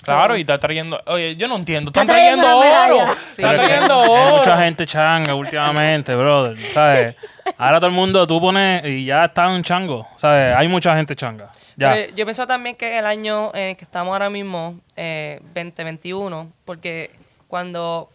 [0.04, 1.00] Claro, y está trayendo.
[1.08, 1.90] Oye, yo no entiendo.
[1.90, 3.16] Está Están trayendo, trayendo oro.
[3.36, 3.42] Sí.
[3.42, 4.38] Están trayendo Hay oro.
[4.38, 6.60] mucha gente changa últimamente, brother.
[6.74, 7.16] ¿Sabes?
[7.58, 10.08] Ahora todo el mundo tú pones y ya está un chango.
[10.16, 10.56] ¿Sabes?
[10.56, 11.50] Hay mucha gente changa.
[11.76, 11.94] Ya.
[11.94, 16.52] Pero yo pienso también que el año en el que estamos ahora mismo, eh, 2021,
[16.66, 17.12] porque
[17.48, 18.10] cuando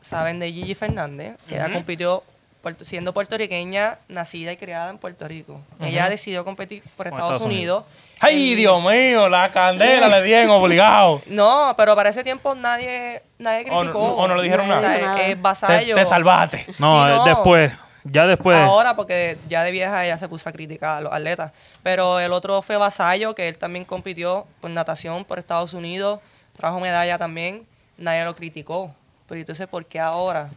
[0.00, 2.22] saben de Gigi Fernández, que ella compitió
[2.62, 5.60] puerto- siendo puertorriqueña, nacida y criada en Puerto Rico.
[5.80, 7.84] Ella decidió competir por Estados, Estados Unidos.
[8.20, 11.20] Ay, Dios mío, la candela le dieron obligado.
[11.26, 13.98] No, pero para ese tiempo nadie, nadie O no- criticó.
[14.14, 14.80] o no le dijeron nada.
[14.80, 15.22] O sea, Nada.
[15.26, 16.66] es Te, salvaste.
[16.78, 17.24] no, sí, eh, no.
[17.24, 17.72] después.
[18.04, 18.56] Ya después.
[18.56, 21.52] Ahora, porque ya de vieja ella se puso a criticar a los atletas.
[21.82, 26.20] Pero el otro fue Vasallo, que él también compitió por natación por Estados Unidos,
[26.56, 27.66] trajo medalla también,
[27.98, 28.94] nadie lo criticó.
[29.28, 30.50] Pero entonces, ¿por qué ahora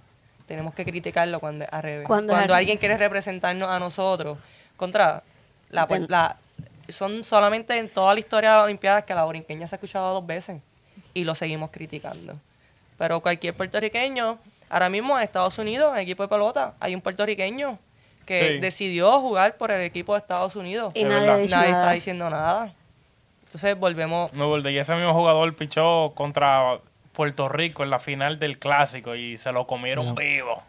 [0.48, 2.08] tenemos que criticarlo cuando al revés?
[2.08, 4.38] Cuando Cuando, alguien quiere representarnos a nosotros,
[4.78, 5.22] contra
[5.70, 6.38] la, la-
[6.90, 10.14] son solamente en toda la historia de las Olimpiadas que la borinqueña se ha escuchado
[10.14, 10.62] dos veces
[11.14, 12.34] y lo seguimos criticando.
[12.98, 14.38] Pero cualquier puertorriqueño,
[14.74, 17.78] ahora mismo en Estados Unidos, en el equipo de pelota, hay un puertorriqueño
[18.26, 18.60] que Sí.
[18.60, 20.94] decidió jugar por el equipo de Estados Unidos.
[20.96, 22.74] Y nadie está diciendo nada.
[23.46, 24.34] Entonces volvemos.
[24.34, 26.80] No, y ese mismo jugador pichó contra
[27.12, 30.64] Puerto Rico en la final del clásico y se lo comieron vivo.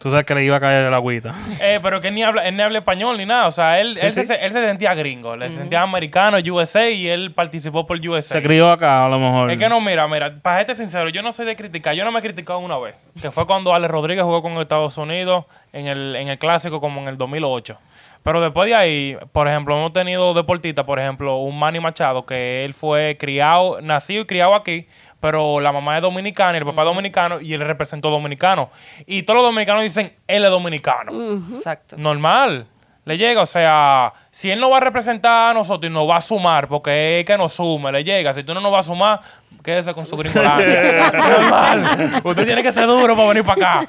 [0.00, 1.34] Tú sabes que le iba a caer el agüita.
[1.60, 3.46] Eh, pero que él ni habla, él ni habla español ni nada.
[3.46, 4.24] O sea, él, Sí, él, sí.
[4.24, 8.36] Se, él se sentía gringo, le sentía americano, USA, y él participó por USA.
[8.36, 9.50] Se crió acá, a lo mejor.
[9.50, 11.94] Es que no, mira, mira, para serte sincero, yo no soy de criticar.
[11.94, 14.96] Yo no me he criticado una vez, que fue cuando Alex Rodríguez jugó con Estados
[14.96, 17.76] Unidos en el, en el clásico como en el 2008.
[18.22, 22.64] Pero después de ahí, por ejemplo, hemos tenido deportistas, por ejemplo, un Manny Machado, que
[22.64, 24.86] él fue criado, nacido y criado aquí,
[25.20, 28.70] pero la mamá es dominicana y el papá es dominicano y él representó dominicano.
[29.06, 31.12] Y todos los dominicanos dicen, él es dominicano.
[31.54, 31.96] Exacto.
[31.98, 32.66] Normal.
[33.04, 36.16] Le llega, o sea, si él no va a representar a nosotros y nos va
[36.16, 38.32] a sumar, porque es que nos sume, le llega.
[38.34, 39.20] Si tú no nos vas a sumar,
[39.64, 41.10] quédese con su gringolandia.
[41.12, 42.20] Normal.
[42.22, 43.88] Usted tiene que ser duro para venir para acá.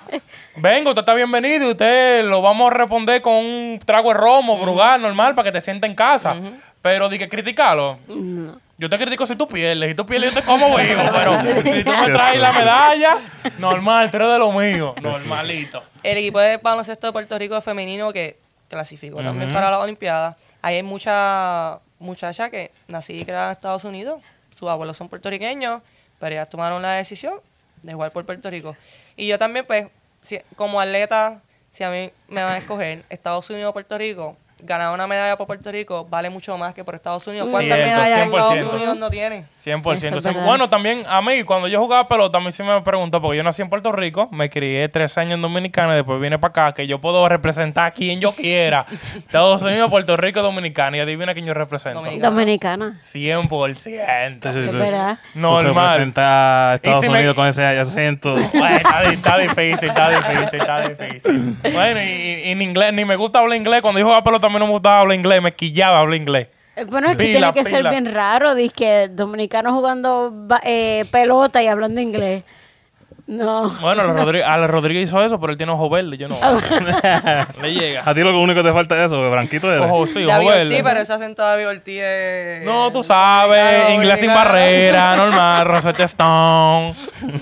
[0.56, 4.58] Venga, usted está bienvenido y usted lo vamos a responder con un trago de romo,
[4.58, 6.36] brugal, normal, para que te sienta en casa.
[6.82, 8.00] Pero di que criticarlo.
[8.78, 9.90] Yo te critico si tú pierdes.
[9.90, 11.02] Si tú pierdes, yo te como vivo.
[11.14, 13.18] Pero si tú me traes la medalla,
[13.60, 14.96] normal, tú eres de lo mío.
[15.02, 15.84] Normalito.
[16.02, 20.36] El equipo de baloncesto de Puerto Rico femenino que clasificó también para las Olimpiadas.
[20.64, 24.22] Ahí hay mucha muchacha que nací y criada en Estados Unidos.
[24.58, 25.82] Sus abuelos son puertorriqueños,
[26.20, 27.36] pero ellas tomaron la decisión
[27.84, 28.76] de jugar por Puerto Rico.
[29.16, 29.88] Y yo también, pues,
[30.24, 31.42] si- como atleta,
[31.72, 35.38] si a mí me van a escoger Estados Unidos o Puerto Rico, ganar una medalla
[35.38, 37.50] por Puerto Rico vale mucho más que por Estados Unidos.
[37.50, 38.74] ¿Cuántas Cierto, medallas en Estados 100%.
[38.76, 39.48] Unidos no tienen?
[39.64, 40.18] 100%.
[40.18, 40.34] Eso.
[40.34, 43.44] Bueno, también a mí, cuando yo jugaba pelota, a mí sí me preguntó, porque yo
[43.44, 46.74] nací en Puerto Rico, me crié tres años en Dominicana y después vine para acá,
[46.74, 48.86] que yo puedo representar a quien yo quiera.
[49.16, 50.98] Estados Unidos, Puerto Rico, Dominicana.
[50.98, 52.00] Y adivina quién yo represento.
[52.00, 52.30] Dominicana.
[52.32, 52.94] Dominicana.
[53.04, 53.74] 100%.
[53.76, 53.98] Sí, sí,
[54.60, 54.78] Es sí.
[54.78, 55.18] verdad.
[55.34, 55.64] Tú Normal.
[55.90, 58.36] representas a Estados me- Unidos con ese acento.
[58.54, 61.56] Bueno, está, está difícil, está difícil, está difícil.
[61.74, 62.06] Bueno, y,
[62.46, 63.82] y en inglés, ni me gusta hablar inglés.
[63.82, 66.48] Cuando yo jugaba pelota, a mí no me gustaba hablar inglés, me quillaba hablar inglés.
[66.76, 71.62] Eh, Bueno, es que Pila, tiene que ser bien raro, que dominicanos jugando eh, pelota
[71.62, 72.44] y hablando inglés.
[73.28, 73.70] No.
[73.80, 76.36] Bueno, Rodríguez, Alex Rodríguez hizo eso, pero él tiene ojo verde, yo no.
[77.62, 78.02] Le llega.
[78.06, 79.90] A ti lo único que te falta es eso, que Branquito eres.
[79.90, 80.84] Ojo, sí, David ojo verde.
[80.84, 82.66] pero ese acento de David Ortiz es...
[82.66, 86.94] No, tú sabes, inglés sin barrera, normal, Rosetta Stone,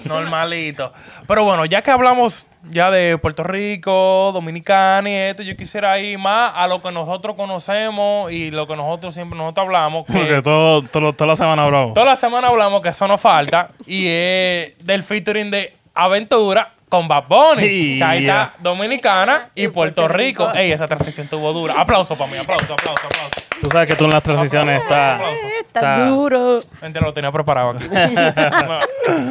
[0.05, 0.93] normalito.
[1.29, 6.17] Pero bueno, ya que hablamos ya de Puerto Rico, Dominicana y esto, yo quisiera ir
[6.17, 10.05] más a lo que nosotros conocemos y lo que nosotros siempre nosotros hablamos.
[10.07, 11.91] que- Porque todo, todo- toda la semana, bro.
[11.93, 17.07] Toda la semana hablamos que eso nos falta y es del featuring de Aventura con
[17.07, 17.67] Bad Bunny.
[17.67, 18.43] Sí, que ahí ya.
[18.43, 20.51] está Dominicana y Puerto Rico.
[20.53, 21.75] Ey, esa transición tuvo dura.
[21.77, 23.29] Aplauso para mí, aplauso, aplauso, aplauso.
[23.61, 25.21] Tú sabes que tú en las transiciones estás.
[25.67, 26.61] Está duro.
[26.81, 27.85] Mentira, lo tenía preparado aquí.
[27.89, 28.79] No.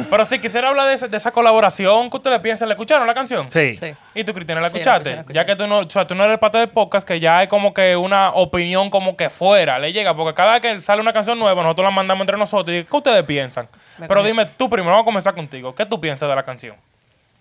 [0.09, 2.09] Pero sí, quisiera hablar de, ese- de esa colaboración.
[2.09, 2.67] ¿Qué ustedes piensan?
[2.67, 3.49] ¿Le escucharon la canción?
[3.51, 3.75] Sí.
[3.77, 3.93] Sí.
[4.13, 5.09] ¿Y tú, Cristina, la Sí, la escuchaste?
[5.11, 5.35] escuché, la escuché.
[5.35, 7.49] Ya que tú no, o sea, tú no eres parte del podcast, que ya es
[7.49, 11.13] como que una opinión como que fuera, le llega, porque cada vez que sale una
[11.13, 13.67] canción nueva, nosotros la mandamos entre nosotros y ¿qué ustedes piensan?
[13.97, 15.73] Me Pero dime tú primero, vamos a comenzar contigo.
[15.73, 16.75] ¿Qué tú piensas de la canción?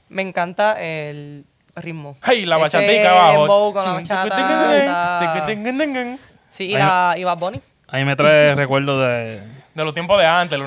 [0.08, 1.44] Me encanta el
[1.76, 2.16] ritmo.
[2.24, 3.72] Hey, la bachatica abajo.
[3.72, 4.72] con la bachata.
[4.72, 4.86] De
[6.50, 7.60] Sí, y, la, y Bad Bunny.
[7.88, 9.40] Ahí me trae recuerdo de.
[9.84, 10.58] los tiempos de antes,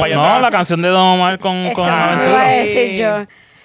[0.00, 2.44] para allá no, la canción de Don Omar con, Eso con me iba a Aventura.
[2.44, 3.14] decir yo.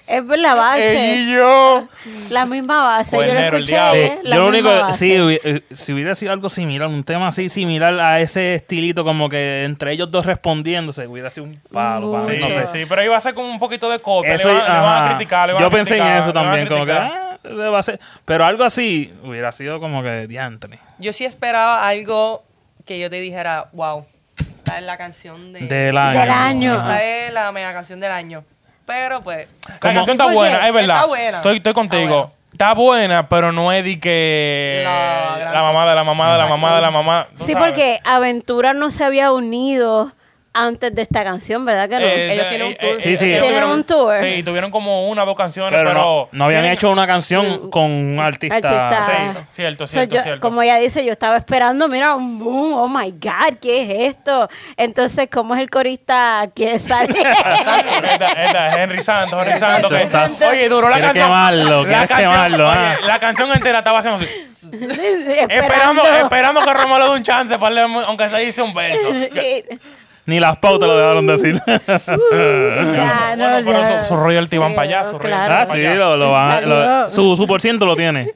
[0.07, 0.91] Es la base.
[0.91, 1.87] Ella y yo.
[2.29, 3.17] La misma base.
[3.17, 4.05] Yo lo escuché.
[4.05, 4.19] ¿eh?
[4.23, 4.99] La Yo lo único, base.
[4.99, 9.03] sí, hubi- eh, si hubiera sido algo similar, un tema así similar a ese estilito,
[9.03, 12.23] como que entre ellos dos respondiéndose, hubiera sido un palo.
[12.29, 12.67] Sí, no sé.
[12.71, 14.35] sí, pero iba a ser como un poquito de copia.
[14.35, 16.67] Eso, le, van, le van a criticar, le van Yo a pensé en eso también,
[16.67, 17.99] como que, ah, se va a hacer.
[18.25, 20.79] Pero algo así hubiera sido como que diantre.
[20.99, 22.43] Yo sí esperaba algo
[22.85, 24.05] que yo te dijera, wow,
[24.37, 25.61] esta es la canción de...
[25.61, 26.19] Del año.
[26.19, 26.73] Del año.
[26.75, 26.83] Ajá.
[27.01, 28.43] Esta es la mega canción del año.
[28.85, 30.95] Pero pues, La canción está buena, es verdad.
[30.95, 31.37] está buena.
[31.37, 32.07] Estoy, estoy Está contigo.
[32.17, 32.31] buena.
[32.51, 36.47] Está buena, pero no es de que La la, mamá de la mamá de la
[36.47, 37.27] mamá de la mamá.
[37.35, 37.67] Sí, sabes.
[37.67, 40.13] porque Aventura no se había unido
[40.55, 42.05] antes de esta canción, ¿verdad que no?
[42.05, 42.89] Eh, Ellos eh, tienen un eh, tour.
[42.91, 43.09] eh, Sí, sí.
[43.09, 44.15] ellos Tienen tuvieron- un tour.
[44.19, 46.01] Sí, tuvieron como una o dos canciones, Pero, pero.
[46.01, 48.55] no, no habían hecho una canción con un artista.
[48.55, 49.05] Artista.
[49.05, 50.39] Sí, cierto, So, cierto, yo- cierto.
[50.41, 54.49] Como ella dice, yo estaba esperando, mira, un boom, oh my God, ¿qué es esto?
[54.77, 57.09] Entonces, ¿cómo es el corista que sale?
[57.19, 59.91] Esta, esta es Henry Santos, Henry Santos.
[59.91, 61.27] Que- está- oye, duró la Quieres canción.
[61.27, 62.97] quemarlo, la quieres canción, quemarlo, oye, ah.
[63.03, 64.31] La canción entera estaba haciendo así.
[64.71, 65.53] esperando.
[65.53, 69.09] Esperando, esperando que Romo le dé un chance, para leer, aunque se dice un verso.
[70.27, 71.61] Ni las pautas lo dejaron decir.
[71.67, 75.53] ya, no, Bueno, pero su- su royalty van Sí, para allá, su claro.
[75.53, 75.95] ah, para sí, allá.
[75.95, 78.33] lo, lo van lo- su, su por ciento lo tiene.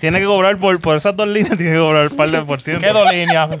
[0.00, 2.60] Tiene que cobrar por, por esas dos líneas, tiene que cobrar un par de por
[2.60, 2.86] ciento.
[2.86, 3.50] Qué dos líneas.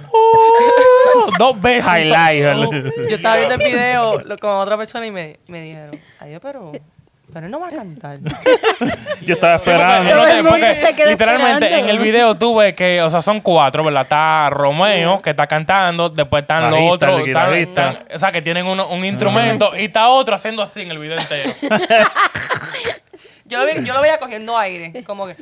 [1.14, 1.84] Uh, dos veces.
[1.86, 2.72] Highlight.
[3.10, 6.72] yo estaba viendo el video con otra persona y me, me dijeron, adiós, pero,
[7.32, 8.18] pero él no va a cantar.
[9.22, 10.10] Yo estaba esperando.
[10.48, 11.66] Porque literalmente esperando.
[11.66, 14.02] en el video tú ves que, o sea, son cuatro, ¿verdad?
[14.02, 18.88] Está Romeo, que está cantando, después están los otros, están- o sea, que tienen uno-
[18.88, 21.52] un instrumento, y está otro haciendo así en el video entero.
[23.44, 25.36] Yo lo, vi- yo lo veía cogiendo aire, como que...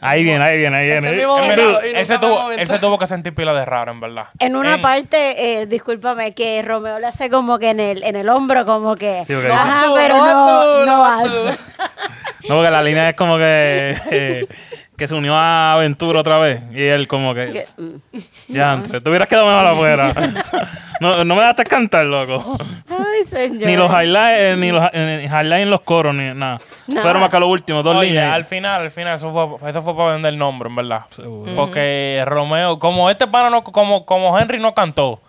[0.00, 1.06] Ahí viene, ahí viene, ahí viene.
[1.08, 4.26] Este mismo momento- verdad, tuvo, él se tuvo que sentir pila de raro, en verdad.
[4.38, 8.28] En una parte, eh, discúlpame, que Romeo le hace como que en el, en el
[8.28, 9.24] hombro, como que.
[9.26, 11.32] Sí, Ajá, dice, pero "No no, vas tú, no no vas vas.
[11.32, 11.88] tú".
[12.48, 13.96] No, porque la línea es como que.
[14.10, 14.46] eh,
[14.96, 16.60] que se unió a Aventura otra vez.
[16.72, 17.52] Y él, como que.
[17.52, 18.18] Que, mm.
[18.48, 20.12] Ya, antes, te hubieras quedado mejor afuera.
[21.00, 22.56] no, no me dejaste cantar, loco.
[23.24, 23.68] Señor.
[23.70, 26.58] Ni los highlights, eh, ni los eh, highlights en los coros, ni nada.
[27.00, 28.32] Fueron que los últimos, dos Oye, líneas.
[28.34, 31.02] al final, al final, eso fue, eso fue para vender el nombre, en verdad.
[31.10, 31.54] Seguro.
[31.54, 35.20] Porque Romeo, como este pana no, como, como Henry no cantó,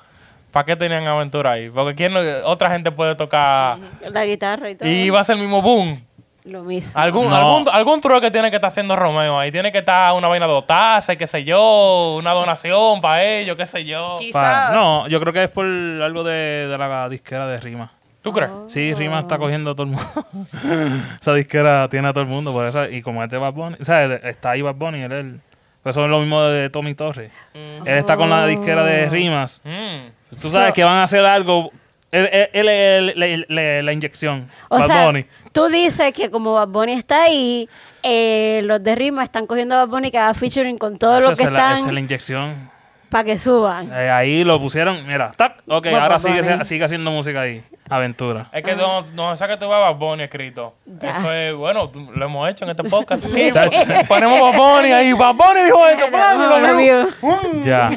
[0.52, 1.70] ¿para qué tenían aventura ahí?
[1.70, 3.78] Porque quién no- otra gente puede tocar
[4.10, 4.90] La guitarra y todo.
[4.90, 6.04] y va a ser el mismo boom.
[6.46, 7.00] Lo mismo.
[7.02, 7.36] Algún, No.
[7.36, 9.52] algún, algún truco que tiene que estar haciendo Romeo ahí.
[9.52, 13.66] Tiene que estar una vaina de dotarse, qué sé yo, una donación para ellos, qué
[13.66, 14.16] sé yo.
[14.20, 14.70] Quizás.
[14.70, 17.92] Pa- no, yo creo que es por algo de, de la disquera de Rima.
[18.22, 18.50] ¿Tú crees?
[18.68, 20.06] Sí, Rima está cogiendo a todo el mundo.
[21.22, 22.52] Esa disquera tiene a todo el mundo.
[22.54, 25.12] Por eso, y como es de Bad Bunny, o sea, está ahí Bad Bunny, él,
[25.12, 25.42] él-
[25.84, 27.32] pues eso es lo mismo de Tommy Torres.
[27.54, 29.62] Él está con la disquera de Rimas.
[29.64, 30.36] Mm.
[30.42, 31.72] Tú sabes que van a hacer algo.
[32.12, 34.50] Él, él- él es el- la inyección.
[34.70, 35.26] O Bad sea, Bunny.
[35.56, 37.70] Tú dices que como Bad Bunny está ahí,
[38.04, 41.40] eh, los de Rima están cogiendo a Bad Bunny que haga featuring con Eso los
[41.40, 42.70] es que la- esa es la están inyección.
[43.10, 43.90] para que suban.
[43.94, 46.66] Eh, ahí lo pusieron, mira, tac, ok, ahora Bad sigue, Bunny.
[46.66, 47.64] sigue haciendo música ahí.
[47.88, 48.48] Aventura.
[48.52, 50.74] Es que no, no sé que tú vas a Bad Bunny escrito.
[50.86, 51.12] Ya.
[51.12, 53.24] Eso es, bueno, lo hemos hecho en este podcast.
[53.24, 53.52] Sí,
[54.10, 55.14] ponemos Bad Bunny ahí.
[55.14, 57.08] Bad Bunny dijo esto, plan, y Ah, lo lo vio.
[57.22, 57.64] vio.
[57.64, 57.92] Ya,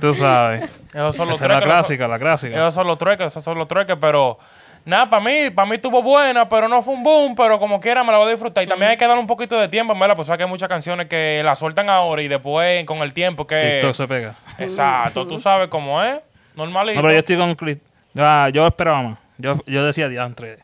[0.00, 0.64] tú sabes.
[0.94, 2.56] Esos son los Esa es la clásica, la clásica.
[2.56, 4.38] Esos son los trueques, esos son los trueques, pero
[4.84, 8.04] nada, para mí, para mí estuvo buena, pero no fue un boom, pero como quiera
[8.04, 8.64] me la voy a disfrutar.
[8.64, 10.16] Y también hay que darle un poquito de tiempo, ¿verdad?
[10.16, 13.46] Pues sabes que hay muchas canciones que la sueltan ahora y después con el tiempo
[13.46, 13.58] que...
[13.58, 14.34] TikTok se pega.
[14.58, 16.20] Exacto, tú sabes cómo es,
[16.54, 16.96] normalito.
[16.96, 17.80] No, pero yo estoy con.
[18.16, 19.18] Ah, yo esperaba más.
[19.38, 20.58] Yo, yo decía diantre.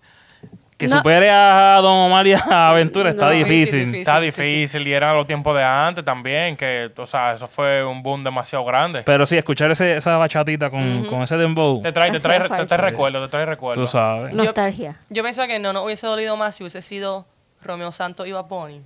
[0.80, 0.96] Que No.
[0.96, 2.38] supere a Don Omar y a
[2.70, 3.30] Aventura está No.
[3.32, 3.50] difícil.
[3.50, 4.00] Difícil, difícil.
[4.00, 8.02] Está difícil y eran los tiempos de antes también, que, o sea, eso fue un
[8.02, 9.02] boom demasiado grande.
[9.04, 12.66] Pero sí, escuchar ese, esa bachatita con, con ese dembow, Te trae, te trae, te
[12.66, 13.82] trae recuerdo, te trae recuerdo.
[13.82, 14.32] tú sabes.
[14.34, 14.96] Nostalgia.
[15.10, 17.26] Yo pienso que no nos hubiese dolido más si hubiese sido
[17.62, 18.80] Romeo Santos y Bad Bunny.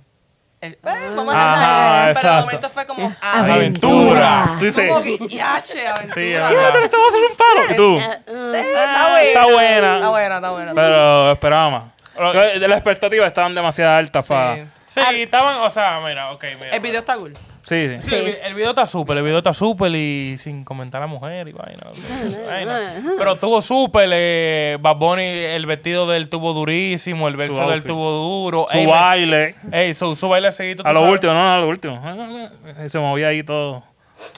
[0.65, 1.99] El- eh, vamos a Ajá, ahí.
[2.01, 2.35] Pero exacto.
[2.37, 3.15] de momento fue como...
[3.21, 4.55] ah, Aventura.
[4.59, 6.13] Tú dices, Como que, yache, aventura.
[6.15, 6.89] Sí, es "Fíjate, verdad.
[6.89, 7.71] te vas a hacer un palo.
[7.71, 7.99] Y tú,
[8.31, 8.55] Mm.
[8.55, 9.21] Está buena.
[9.23, 9.95] está buena.
[9.95, 10.73] Está buena, está buena.
[10.75, 11.83] Pero esperaba más.
[12.35, 14.55] Las expectativas estaban demasiado altas para.
[14.55, 14.63] Sí.
[14.87, 16.71] Sí, estaban, o sea, mira, ok, mira.
[16.75, 17.33] El video está cool.
[17.65, 18.09] Sí, sí.
[18.09, 21.07] Sí, El, el video está súper, el video está súper y sin comentar a la
[21.07, 21.81] mujer y vaina.
[22.45, 23.03] vaina.
[23.17, 28.11] Pero estuvo súper, eh, Bad Bunny, el vestido del tubo durísimo, el verso del tubo
[28.11, 28.67] duro.
[28.69, 29.55] Su Ey, baile.
[29.71, 30.83] Ey, su, su bailecito.
[30.85, 31.13] A lo sabes.
[31.13, 31.99] último, no, a lo último.
[32.87, 33.83] Se movía ahí todo.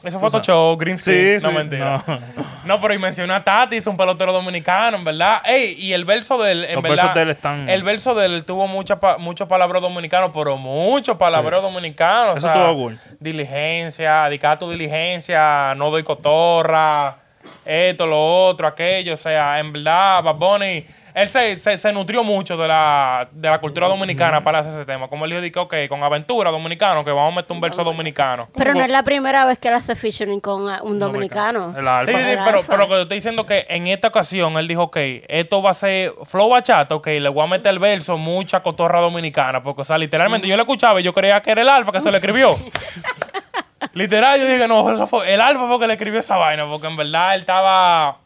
[0.03, 1.39] Eso fue Photoshop, green screen.
[1.39, 2.03] Sí, no, sí, mentira.
[2.07, 2.19] no.
[2.65, 2.81] No.
[2.81, 5.41] pero y mencionó a Tati, es un pelotero dominicano, en verdad.
[5.45, 6.65] Ey, y el verso del.
[6.65, 10.31] En Los verdad, versos de él están- El verso de él tuvo muchos palabras dominicanos,
[10.33, 12.33] pero muchos palabras dominicanos.
[12.33, 12.99] o Eso sea, estuvo cool.
[13.19, 17.17] Diligencia, dedicar a tu diligencia, no doy cotorra,
[17.65, 19.13] esto, lo otro, aquello.
[19.13, 20.85] O sea, en verdad, Bad Bunny.
[21.17, 24.86] Él se, se, se nutrió mucho de la, de la cultura dominicana para hacer ese
[24.86, 25.08] tema.
[25.08, 28.47] Como él dijo, dije, ok, con aventura dominicano, que vamos a meter un verso dominicano.
[28.56, 31.73] Pero no es la primera vez que él hace featuring con ah, un dominicano.
[31.75, 32.12] El alfa.
[32.12, 32.67] Sí, sí, El pero, alfa.
[32.67, 35.71] pero lo que te estoy diciendo que en esta ocasión él dijo, ok, esto va
[35.71, 39.82] a ser flow bachata, ok, le voy a meter el verso mucha cotorra dominicana, porque,
[39.82, 42.12] o sea, literalmente yo lo escuchaba y yo creía que era el alfa que se
[42.12, 42.51] lo escribió.
[43.93, 46.86] Literal, yo dije, no, eso fue, el alfa fue que le escribió esa vaina, porque
[46.86, 48.19] en verdad él estaba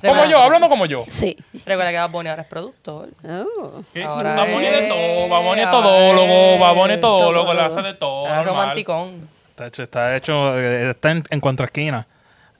[0.00, 1.04] como yo, hablando como yo.
[1.08, 1.36] Sí.
[1.64, 3.08] Recuerda que Bad Bunny ahora es productor.
[3.24, 3.82] Oh.
[4.06, 7.54] Ahora Baboni es de es- todo, Baboni es ahora todólogo, es Baboni es todólogo, todo.
[7.54, 8.26] le hace de todo.
[8.26, 9.28] Ahora es romanticón.
[9.50, 12.06] Está hecho, está hecho, eh, está en, en contraesquina.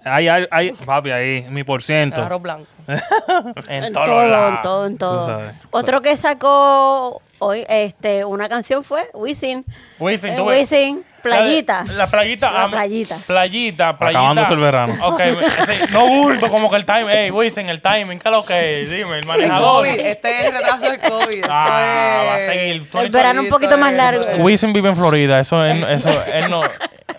[0.05, 2.23] Hay, hay, hay, papi, ahí, mi por ciento.
[2.23, 2.67] Arroz blanco.
[3.69, 4.55] En En todo, lados.
[4.57, 5.41] en todo, en todo.
[5.73, 9.65] Otro que sacó hoy este una canción fue Wisin.
[9.99, 10.61] Wisin, Eh, tú ves.
[10.71, 11.85] Wisin, playita.
[11.85, 12.51] La, la playita.
[12.51, 13.17] La playita.
[13.27, 14.19] Playita, playita.
[14.19, 14.95] Acabándose el verano.
[15.07, 15.21] Ok,
[15.67, 17.11] sí, no bulto, como que el timing.
[17.11, 18.91] Ey, Wisin, el timing, ¿qué es lo que es?
[18.91, 19.87] Dime, el El manejador.
[19.87, 20.01] COVID.
[20.01, 21.45] Este es el retraso del COVID.
[21.49, 22.91] Ah, va a seguir.
[22.91, 24.23] Tú El verano un poquito más largo.
[24.39, 26.63] Wisin vive en Florida, eso, él, eso él no,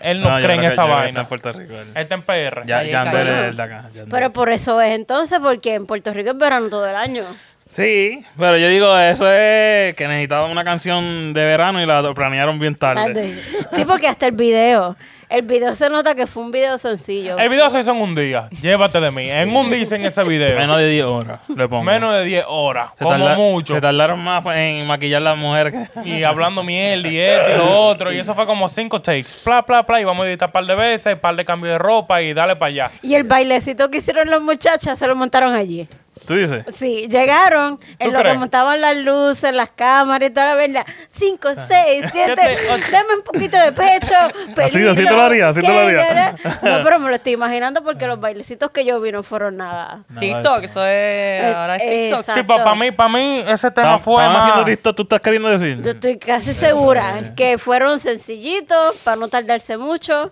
[0.00, 1.08] él no, yo cree en esa vaina.
[1.08, 1.74] Está en Puerto Rico.
[1.74, 1.88] él.
[1.94, 2.66] Él está en PR.
[2.66, 3.82] Ya, el de acá.
[3.92, 4.08] Yandel.
[4.10, 7.24] Pero por eso es entonces, porque en Puerto Rico es verano todo el año.
[7.70, 12.58] Sí, pero yo digo, eso es que necesitaba una canción de verano y la planearon
[12.58, 13.02] bien tarde.
[13.12, 13.34] Tarde.
[13.72, 14.96] Sí, porque hasta el video.
[15.28, 17.36] El video se nota que fue un video sencillo.
[17.36, 18.48] El video se hizo en un día.
[18.62, 19.28] Llévate de mí.
[19.28, 20.56] En un día hice en ese video.
[20.58, 21.82] Menos de 10 horas, le pongo.
[21.82, 22.92] Menos de 10 horas.
[22.96, 23.74] se como tarda- mucho.
[23.74, 26.08] Se tardaron más en maquillar las mujeres que...
[26.08, 28.10] Y hablando miel y esto y lo otro.
[28.10, 29.28] Y eso fue como cinco takes.
[29.44, 30.00] Pla, pla, pla.
[30.00, 32.32] Y vamos a editar un par de veces, un par de cambios de ropa y
[32.32, 32.90] dale para allá.
[33.02, 35.86] Y el bailecito que hicieron las muchachas se lo montaron allí.
[36.26, 36.64] ¿Tú dices?
[36.76, 38.34] Sí, llegaron en lo crees?
[38.34, 40.86] que montaban las luces, las cámaras y toda la verdad.
[41.08, 42.56] Cinco, seis, siete,
[42.90, 44.14] dame un poquito de pecho.
[44.62, 46.36] Así- así te lo haría, así te lo ¿qué haría.
[46.62, 50.02] No, pero me lo estoy imaginando porque los bailecitos que yo vi no fueron nada.
[50.18, 51.54] TikTok, eso es.
[51.54, 52.20] Ahora es TikTok.
[52.20, 52.40] Exacto.
[52.40, 54.38] Sí, para mí, para mí ese tema ¿Estaban fue más...
[54.44, 55.80] haciendo TikTok, tú estás queriendo decir?
[55.82, 60.30] Yo estoy casi segura que fueron sencillitos para no tardarse mucho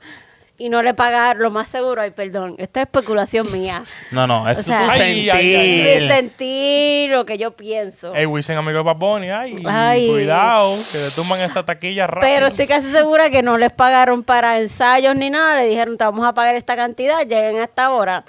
[0.59, 2.01] y no le pagar lo más seguro.
[2.03, 3.83] Ay, perdón, esta es especulación mía.
[4.11, 6.11] No, no, eso O sea- es tu Ay, ay, ay, sentir.
[6.13, 8.15] Sentir, lo que yo pienso.
[8.15, 10.09] Ey, Wisin, amigo de Bad Bunny, ay, Ay.
[10.09, 12.31] cuidado, que te tumban esa taquilla rápido.
[12.33, 15.57] Pero estoy casi segura que no les pagaron para ensayos ni nada.
[15.61, 18.25] Le dijeron, te vamos a pagar esta cantidad, lleguen a esta hora.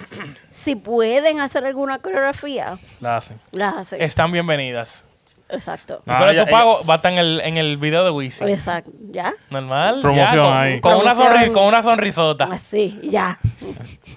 [0.50, 3.38] Si pueden hacer alguna coreografía, La hacen.
[3.52, 4.02] las hacen.
[4.02, 5.04] Están bienvenidas.
[5.50, 6.02] Exacto.
[6.06, 8.48] Ah, Pero ella- tu pago va a estar en el, en el video de Wisin.
[8.48, 8.90] Exacto.
[9.10, 9.32] ¿Ya?
[9.50, 10.00] Normal.
[10.02, 10.80] Promoción ya, con, ahí.
[10.80, 12.44] Con, una sonri- con una sonrisota.
[12.52, 13.38] Así, ya.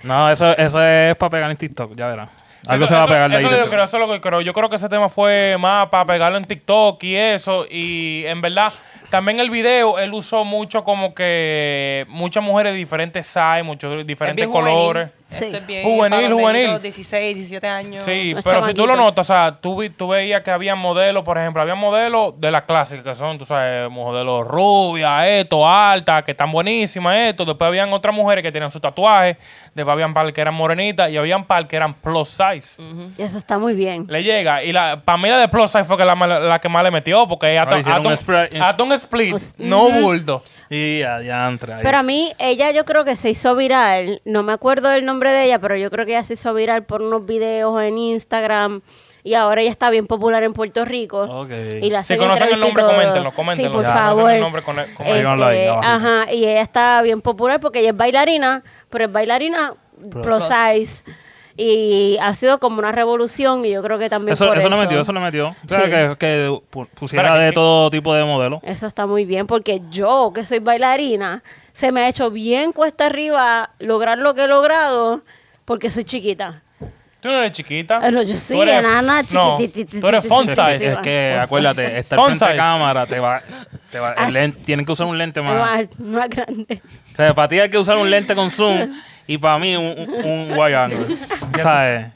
[0.03, 2.29] No, eso, eso es para pegar en TikTok, ya verás.
[2.67, 3.43] Algo Eso- se va a pegar de ahí.
[3.45, 4.41] Eso, de yo creo, eso es lo que creo.
[4.41, 7.65] Yo creo que ese tema fue más para pegarlo en TikTok y eso.
[7.69, 8.71] Y en verdad,
[9.09, 14.05] también el video, él usó mucho como que muchas mujeres de diferentes size, muchos Es
[14.05, 15.07] diferentes colores.
[15.09, 15.20] Juvenil.
[15.31, 15.45] Sí.
[15.45, 16.53] Esto es bien Juvenil, juvenil.
[16.63, 18.03] nenitos, 16, 17 años.
[18.03, 20.75] Sí, Los pero si tú lo notas, o sea, tú, vi- tú veías que había
[20.75, 25.67] modelos, por ejemplo, había modelos de las clásicas que son, tú sabes, modelos rubias, esto,
[25.67, 27.45] altas, que están buenísimas, esto.
[27.45, 29.37] Después habían otras mujeres que tenían su tatuaje,
[29.73, 32.81] después habían par que eran morenitas y habían par que eran plus size.
[33.17, 34.05] Y eso está muy bien.
[34.09, 34.63] Le llega.
[34.63, 37.27] Y la, para mí la de plus size fue que la, que más le metió,
[37.27, 40.43] porque hicieron hasta un hasta split, no bulto.
[40.73, 41.79] Y adiantra.
[41.83, 44.21] Pero a mí, ella yo creo que se hizo viral.
[44.23, 46.85] No me acuerdo del nombre de ella, pero yo creo que ella se hizo viral
[46.85, 48.81] por unos videos en Instagram.
[49.23, 51.23] Y ahora ella está bien popular en Puerto Rico.
[51.23, 51.51] Ok.
[51.81, 53.71] Y la Si conocen el nombre, coméntenlo, coméntenlo.
[53.79, 54.31] Sí, por favor.
[54.31, 58.63] el nombre, con- con- Este, ajá, y ella está bien popular porque ella es bailarina,
[58.89, 59.73] pero es bailarina
[60.09, 61.03] plus size.
[61.63, 64.75] Y ha sido como una revolución y yo creo que también Eso, por eso eso,
[64.75, 65.49] le metió, eso le metió.
[65.49, 65.91] O sea, Sí.
[65.91, 68.61] que, que pu- pusiera de todo tipo de modelos.
[68.63, 71.43] Eso está muy bien porque yo, que soy bailarina,
[71.73, 75.21] se me ha hecho bien cuesta arriba lograr lo que he logrado
[75.65, 76.63] porque soy chiquita.
[77.19, 77.99] Tú no eres chiquita.
[78.09, 80.01] No, yo soy Tú eres- enana, No, chiquitititititita.
[80.01, 80.75] tú eres font size.
[80.93, 83.39] es que acuérdate, estar frente a cámara, te va,
[83.91, 85.59] te va, el len- tienen que usar un lente más.
[85.59, 86.81] más, más grande.
[87.13, 88.91] O sea, para ti hay que usar un lente con zoom
[89.27, 91.17] y para mí un, un, un wide angle.
[91.61, 92.07] ¿Sabes?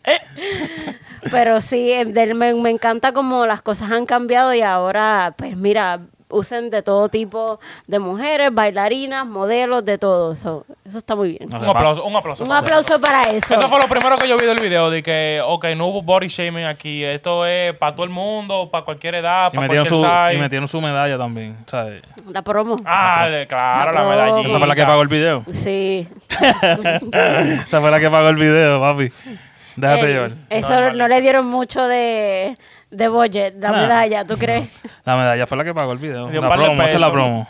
[1.31, 5.99] Pero sí, eh, me, me encanta como las cosas han cambiado y ahora, pues mira,
[6.35, 10.33] usen de todo tipo de mujeres, bailarinas, modelos, de todo.
[10.33, 11.49] Eso, eso está muy bien.
[11.49, 12.43] No Un aplauso, un aplauso.
[12.43, 13.53] Un aplauso para eso.
[13.55, 16.27] Eso fue lo primero que yo vi del video, de que, ok, no hubo body
[16.27, 17.03] shaming aquí.
[17.03, 20.33] Esto es para todo el mundo, para cualquier edad, Y para metieron, cualquier su, size.
[20.33, 21.57] y metieron su medalla también.
[21.65, 22.01] ¿sabes?
[22.29, 22.77] La promo.
[22.85, 24.47] Ah, claro, la La medallita.
[24.49, 25.43] Esa fue la que pagó el video.
[25.51, 26.07] Sí.
[27.11, 29.09] Esa fue la que pagó el video, papi.
[29.75, 30.31] Déjate Eh, llevar.
[30.49, 32.57] Eso no le dieron mucho de,
[32.91, 33.77] de budget, la Nah.
[33.81, 34.81] medalla, ¿tú crees?
[35.05, 36.27] La medalla fue la que pagó el video.
[36.27, 37.47] Dio La promo, esa es la promo.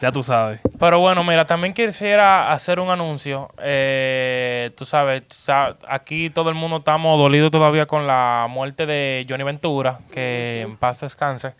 [0.00, 0.60] Ya tú sabes.
[0.78, 3.50] Pero bueno, mira, también quisiera hacer un anuncio.
[3.62, 9.24] Eh, tú sabes, sa- aquí todo el mundo estamos dolidos todavía con la muerte de
[9.28, 11.54] Johnny Ventura, que en paz descanse.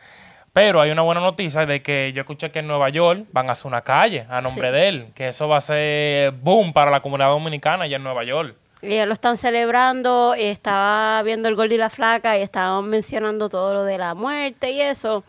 [0.53, 3.53] Pero hay una buena noticia de que yo escuché que en Nueva York van a
[3.53, 4.75] hacer una calle a nombre Sí.
[4.75, 8.23] de él, que eso va a ser boom para la comunidad dominicana allá en Nueva
[8.25, 8.55] York.
[8.83, 13.49] Y ya lo están celebrando, estaba viendo el Gordo y la Flaca y estaban mencionando
[13.49, 15.23] todo lo de la muerte y eso.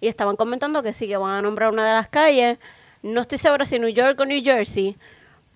[0.00, 2.58] Y estaban comentando que sí, que van a nombrar una de las calles.
[3.02, 4.96] No estoy segura si New York o New Jersey,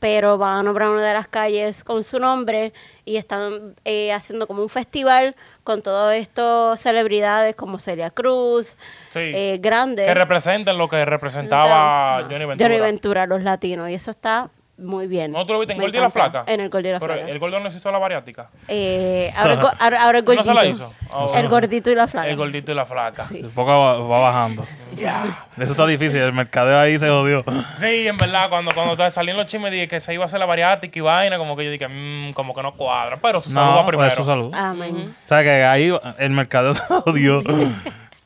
[0.00, 2.72] pero van a nombrar una de las calles con su nombre
[3.04, 8.78] y están eh, haciendo como un festival con todas estas celebridades como Celia Cruz,
[9.10, 9.20] Sí.
[9.20, 10.06] eh, grandes.
[10.06, 12.68] Que representen lo que representaba Johnny Ventura.
[12.68, 13.90] Johnny Ventura, los latinos.
[13.90, 15.30] Y eso está muy bien.
[15.32, 16.10] ¿No tú lo viste en y la.
[16.10, 16.44] Flaca?
[16.46, 17.30] En el Gordo y la Pero Flaca.
[17.30, 18.48] el gordo no se hizo la bariátrica.
[18.68, 20.44] Eh, ahora, el ahora- ahora el ¿No gordito.
[20.44, 20.92] se la hizo?
[21.12, 22.28] Ah, el gordito y la flaca.
[22.28, 23.22] El gordito y la flaca.
[23.22, 23.42] Sí.
[23.54, 24.64] Poco va, va bajando.
[24.96, 26.20] Eso está difícil.
[26.20, 27.44] El mercadeo ahí se jodió.
[27.78, 30.46] Sí, en verdad, cuando, cuando salían los chismes dije que se iba a hacer la
[30.46, 33.18] bariátrica y vaina, como que yo dije, mmm, como que no cuadra.
[33.20, 34.10] Pero su salud No, va primero.
[34.10, 34.52] su salud.
[34.54, 35.14] Amén.
[35.24, 37.42] O sea que ahí el mercadeo se jodió.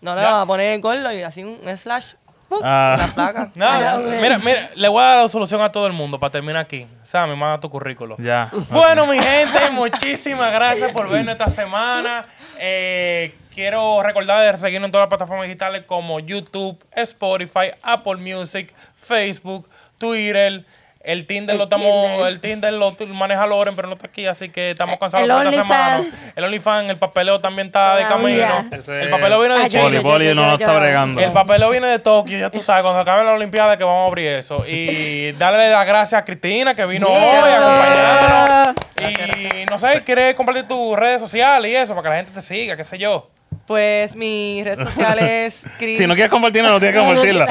[0.03, 2.13] No le vas a poner el gordo y así un slash.
[2.49, 2.61] ¡Pum!
[2.63, 2.97] Ah.
[2.99, 3.51] la placa.
[3.55, 6.59] Nada, mira, mira, le voy a dar la solución a todo el mundo para terminar
[6.59, 6.87] aquí.
[7.03, 8.17] Sammy, manda tu currículo.
[8.19, 8.51] ya.
[8.71, 12.27] Bueno, mi gente, muchísimas gracias por vernos esta semana.
[12.59, 18.73] Eh, quiero recordar de seguirnos en todas las plataformas digitales como YouTube, Spotify, Apple Music,
[18.97, 19.69] Facebook,
[19.99, 20.65] Twitter.
[21.07, 22.27] El Tinder El lo estamos, Tinder.
[22.27, 25.47] el Tinder lo maneja Loren, pero no está aquí, así que estamos cansados El por
[25.47, 26.05] esta semana.
[26.35, 28.69] El OnlyFans, el papeleo también está de camino.
[28.73, 29.83] El papeleo viene de Ay, Chile.
[29.85, 31.21] Poli, Poli no lo está bregando.
[31.21, 34.07] El papeleo viene de Tokio, ya tú sabes, cuando acabe la Olimpiada que vamos a
[34.07, 34.65] abrir eso.
[34.67, 38.75] Y darle las gracias a Cristina que vino hoy a acompañarnos.
[39.01, 42.43] Y no sé, ¿quieres compartir tus redes sociales y eso para que la gente te
[42.43, 43.31] siga, qué sé yo?
[43.67, 45.99] Pues mi red social es Chris.
[45.99, 47.47] Si no quieres compartirla, no tienes que compartirla.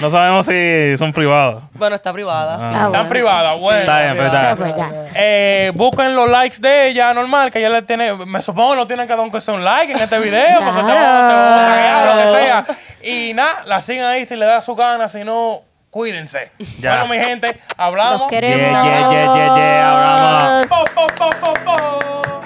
[0.00, 1.62] No sabemos si son privados.
[1.74, 2.56] Bueno, está privada.
[2.56, 2.76] sí.
[2.76, 3.08] Ah, bueno.
[3.08, 3.80] privada, bueno.
[3.80, 5.06] Está bien, pero está bien.
[5.14, 8.86] Eh, busquen los likes de ella, normal, que ella le tiene, me supongo que no
[8.86, 11.60] tienen que dar aunque sea un like en este video, porque te vamos, te vamos
[11.60, 12.66] a taguear, lo que sea.
[13.02, 15.60] Y nada, la siguen ahí si le da su gana, si no,
[15.90, 16.50] cuídense.
[16.80, 16.92] Ya.
[16.92, 18.20] Bueno, mi gente, hablamos.
[18.20, 18.84] Los queremos.
[18.84, 22.39] Yeah, yeah, yeah, yeah, yeah.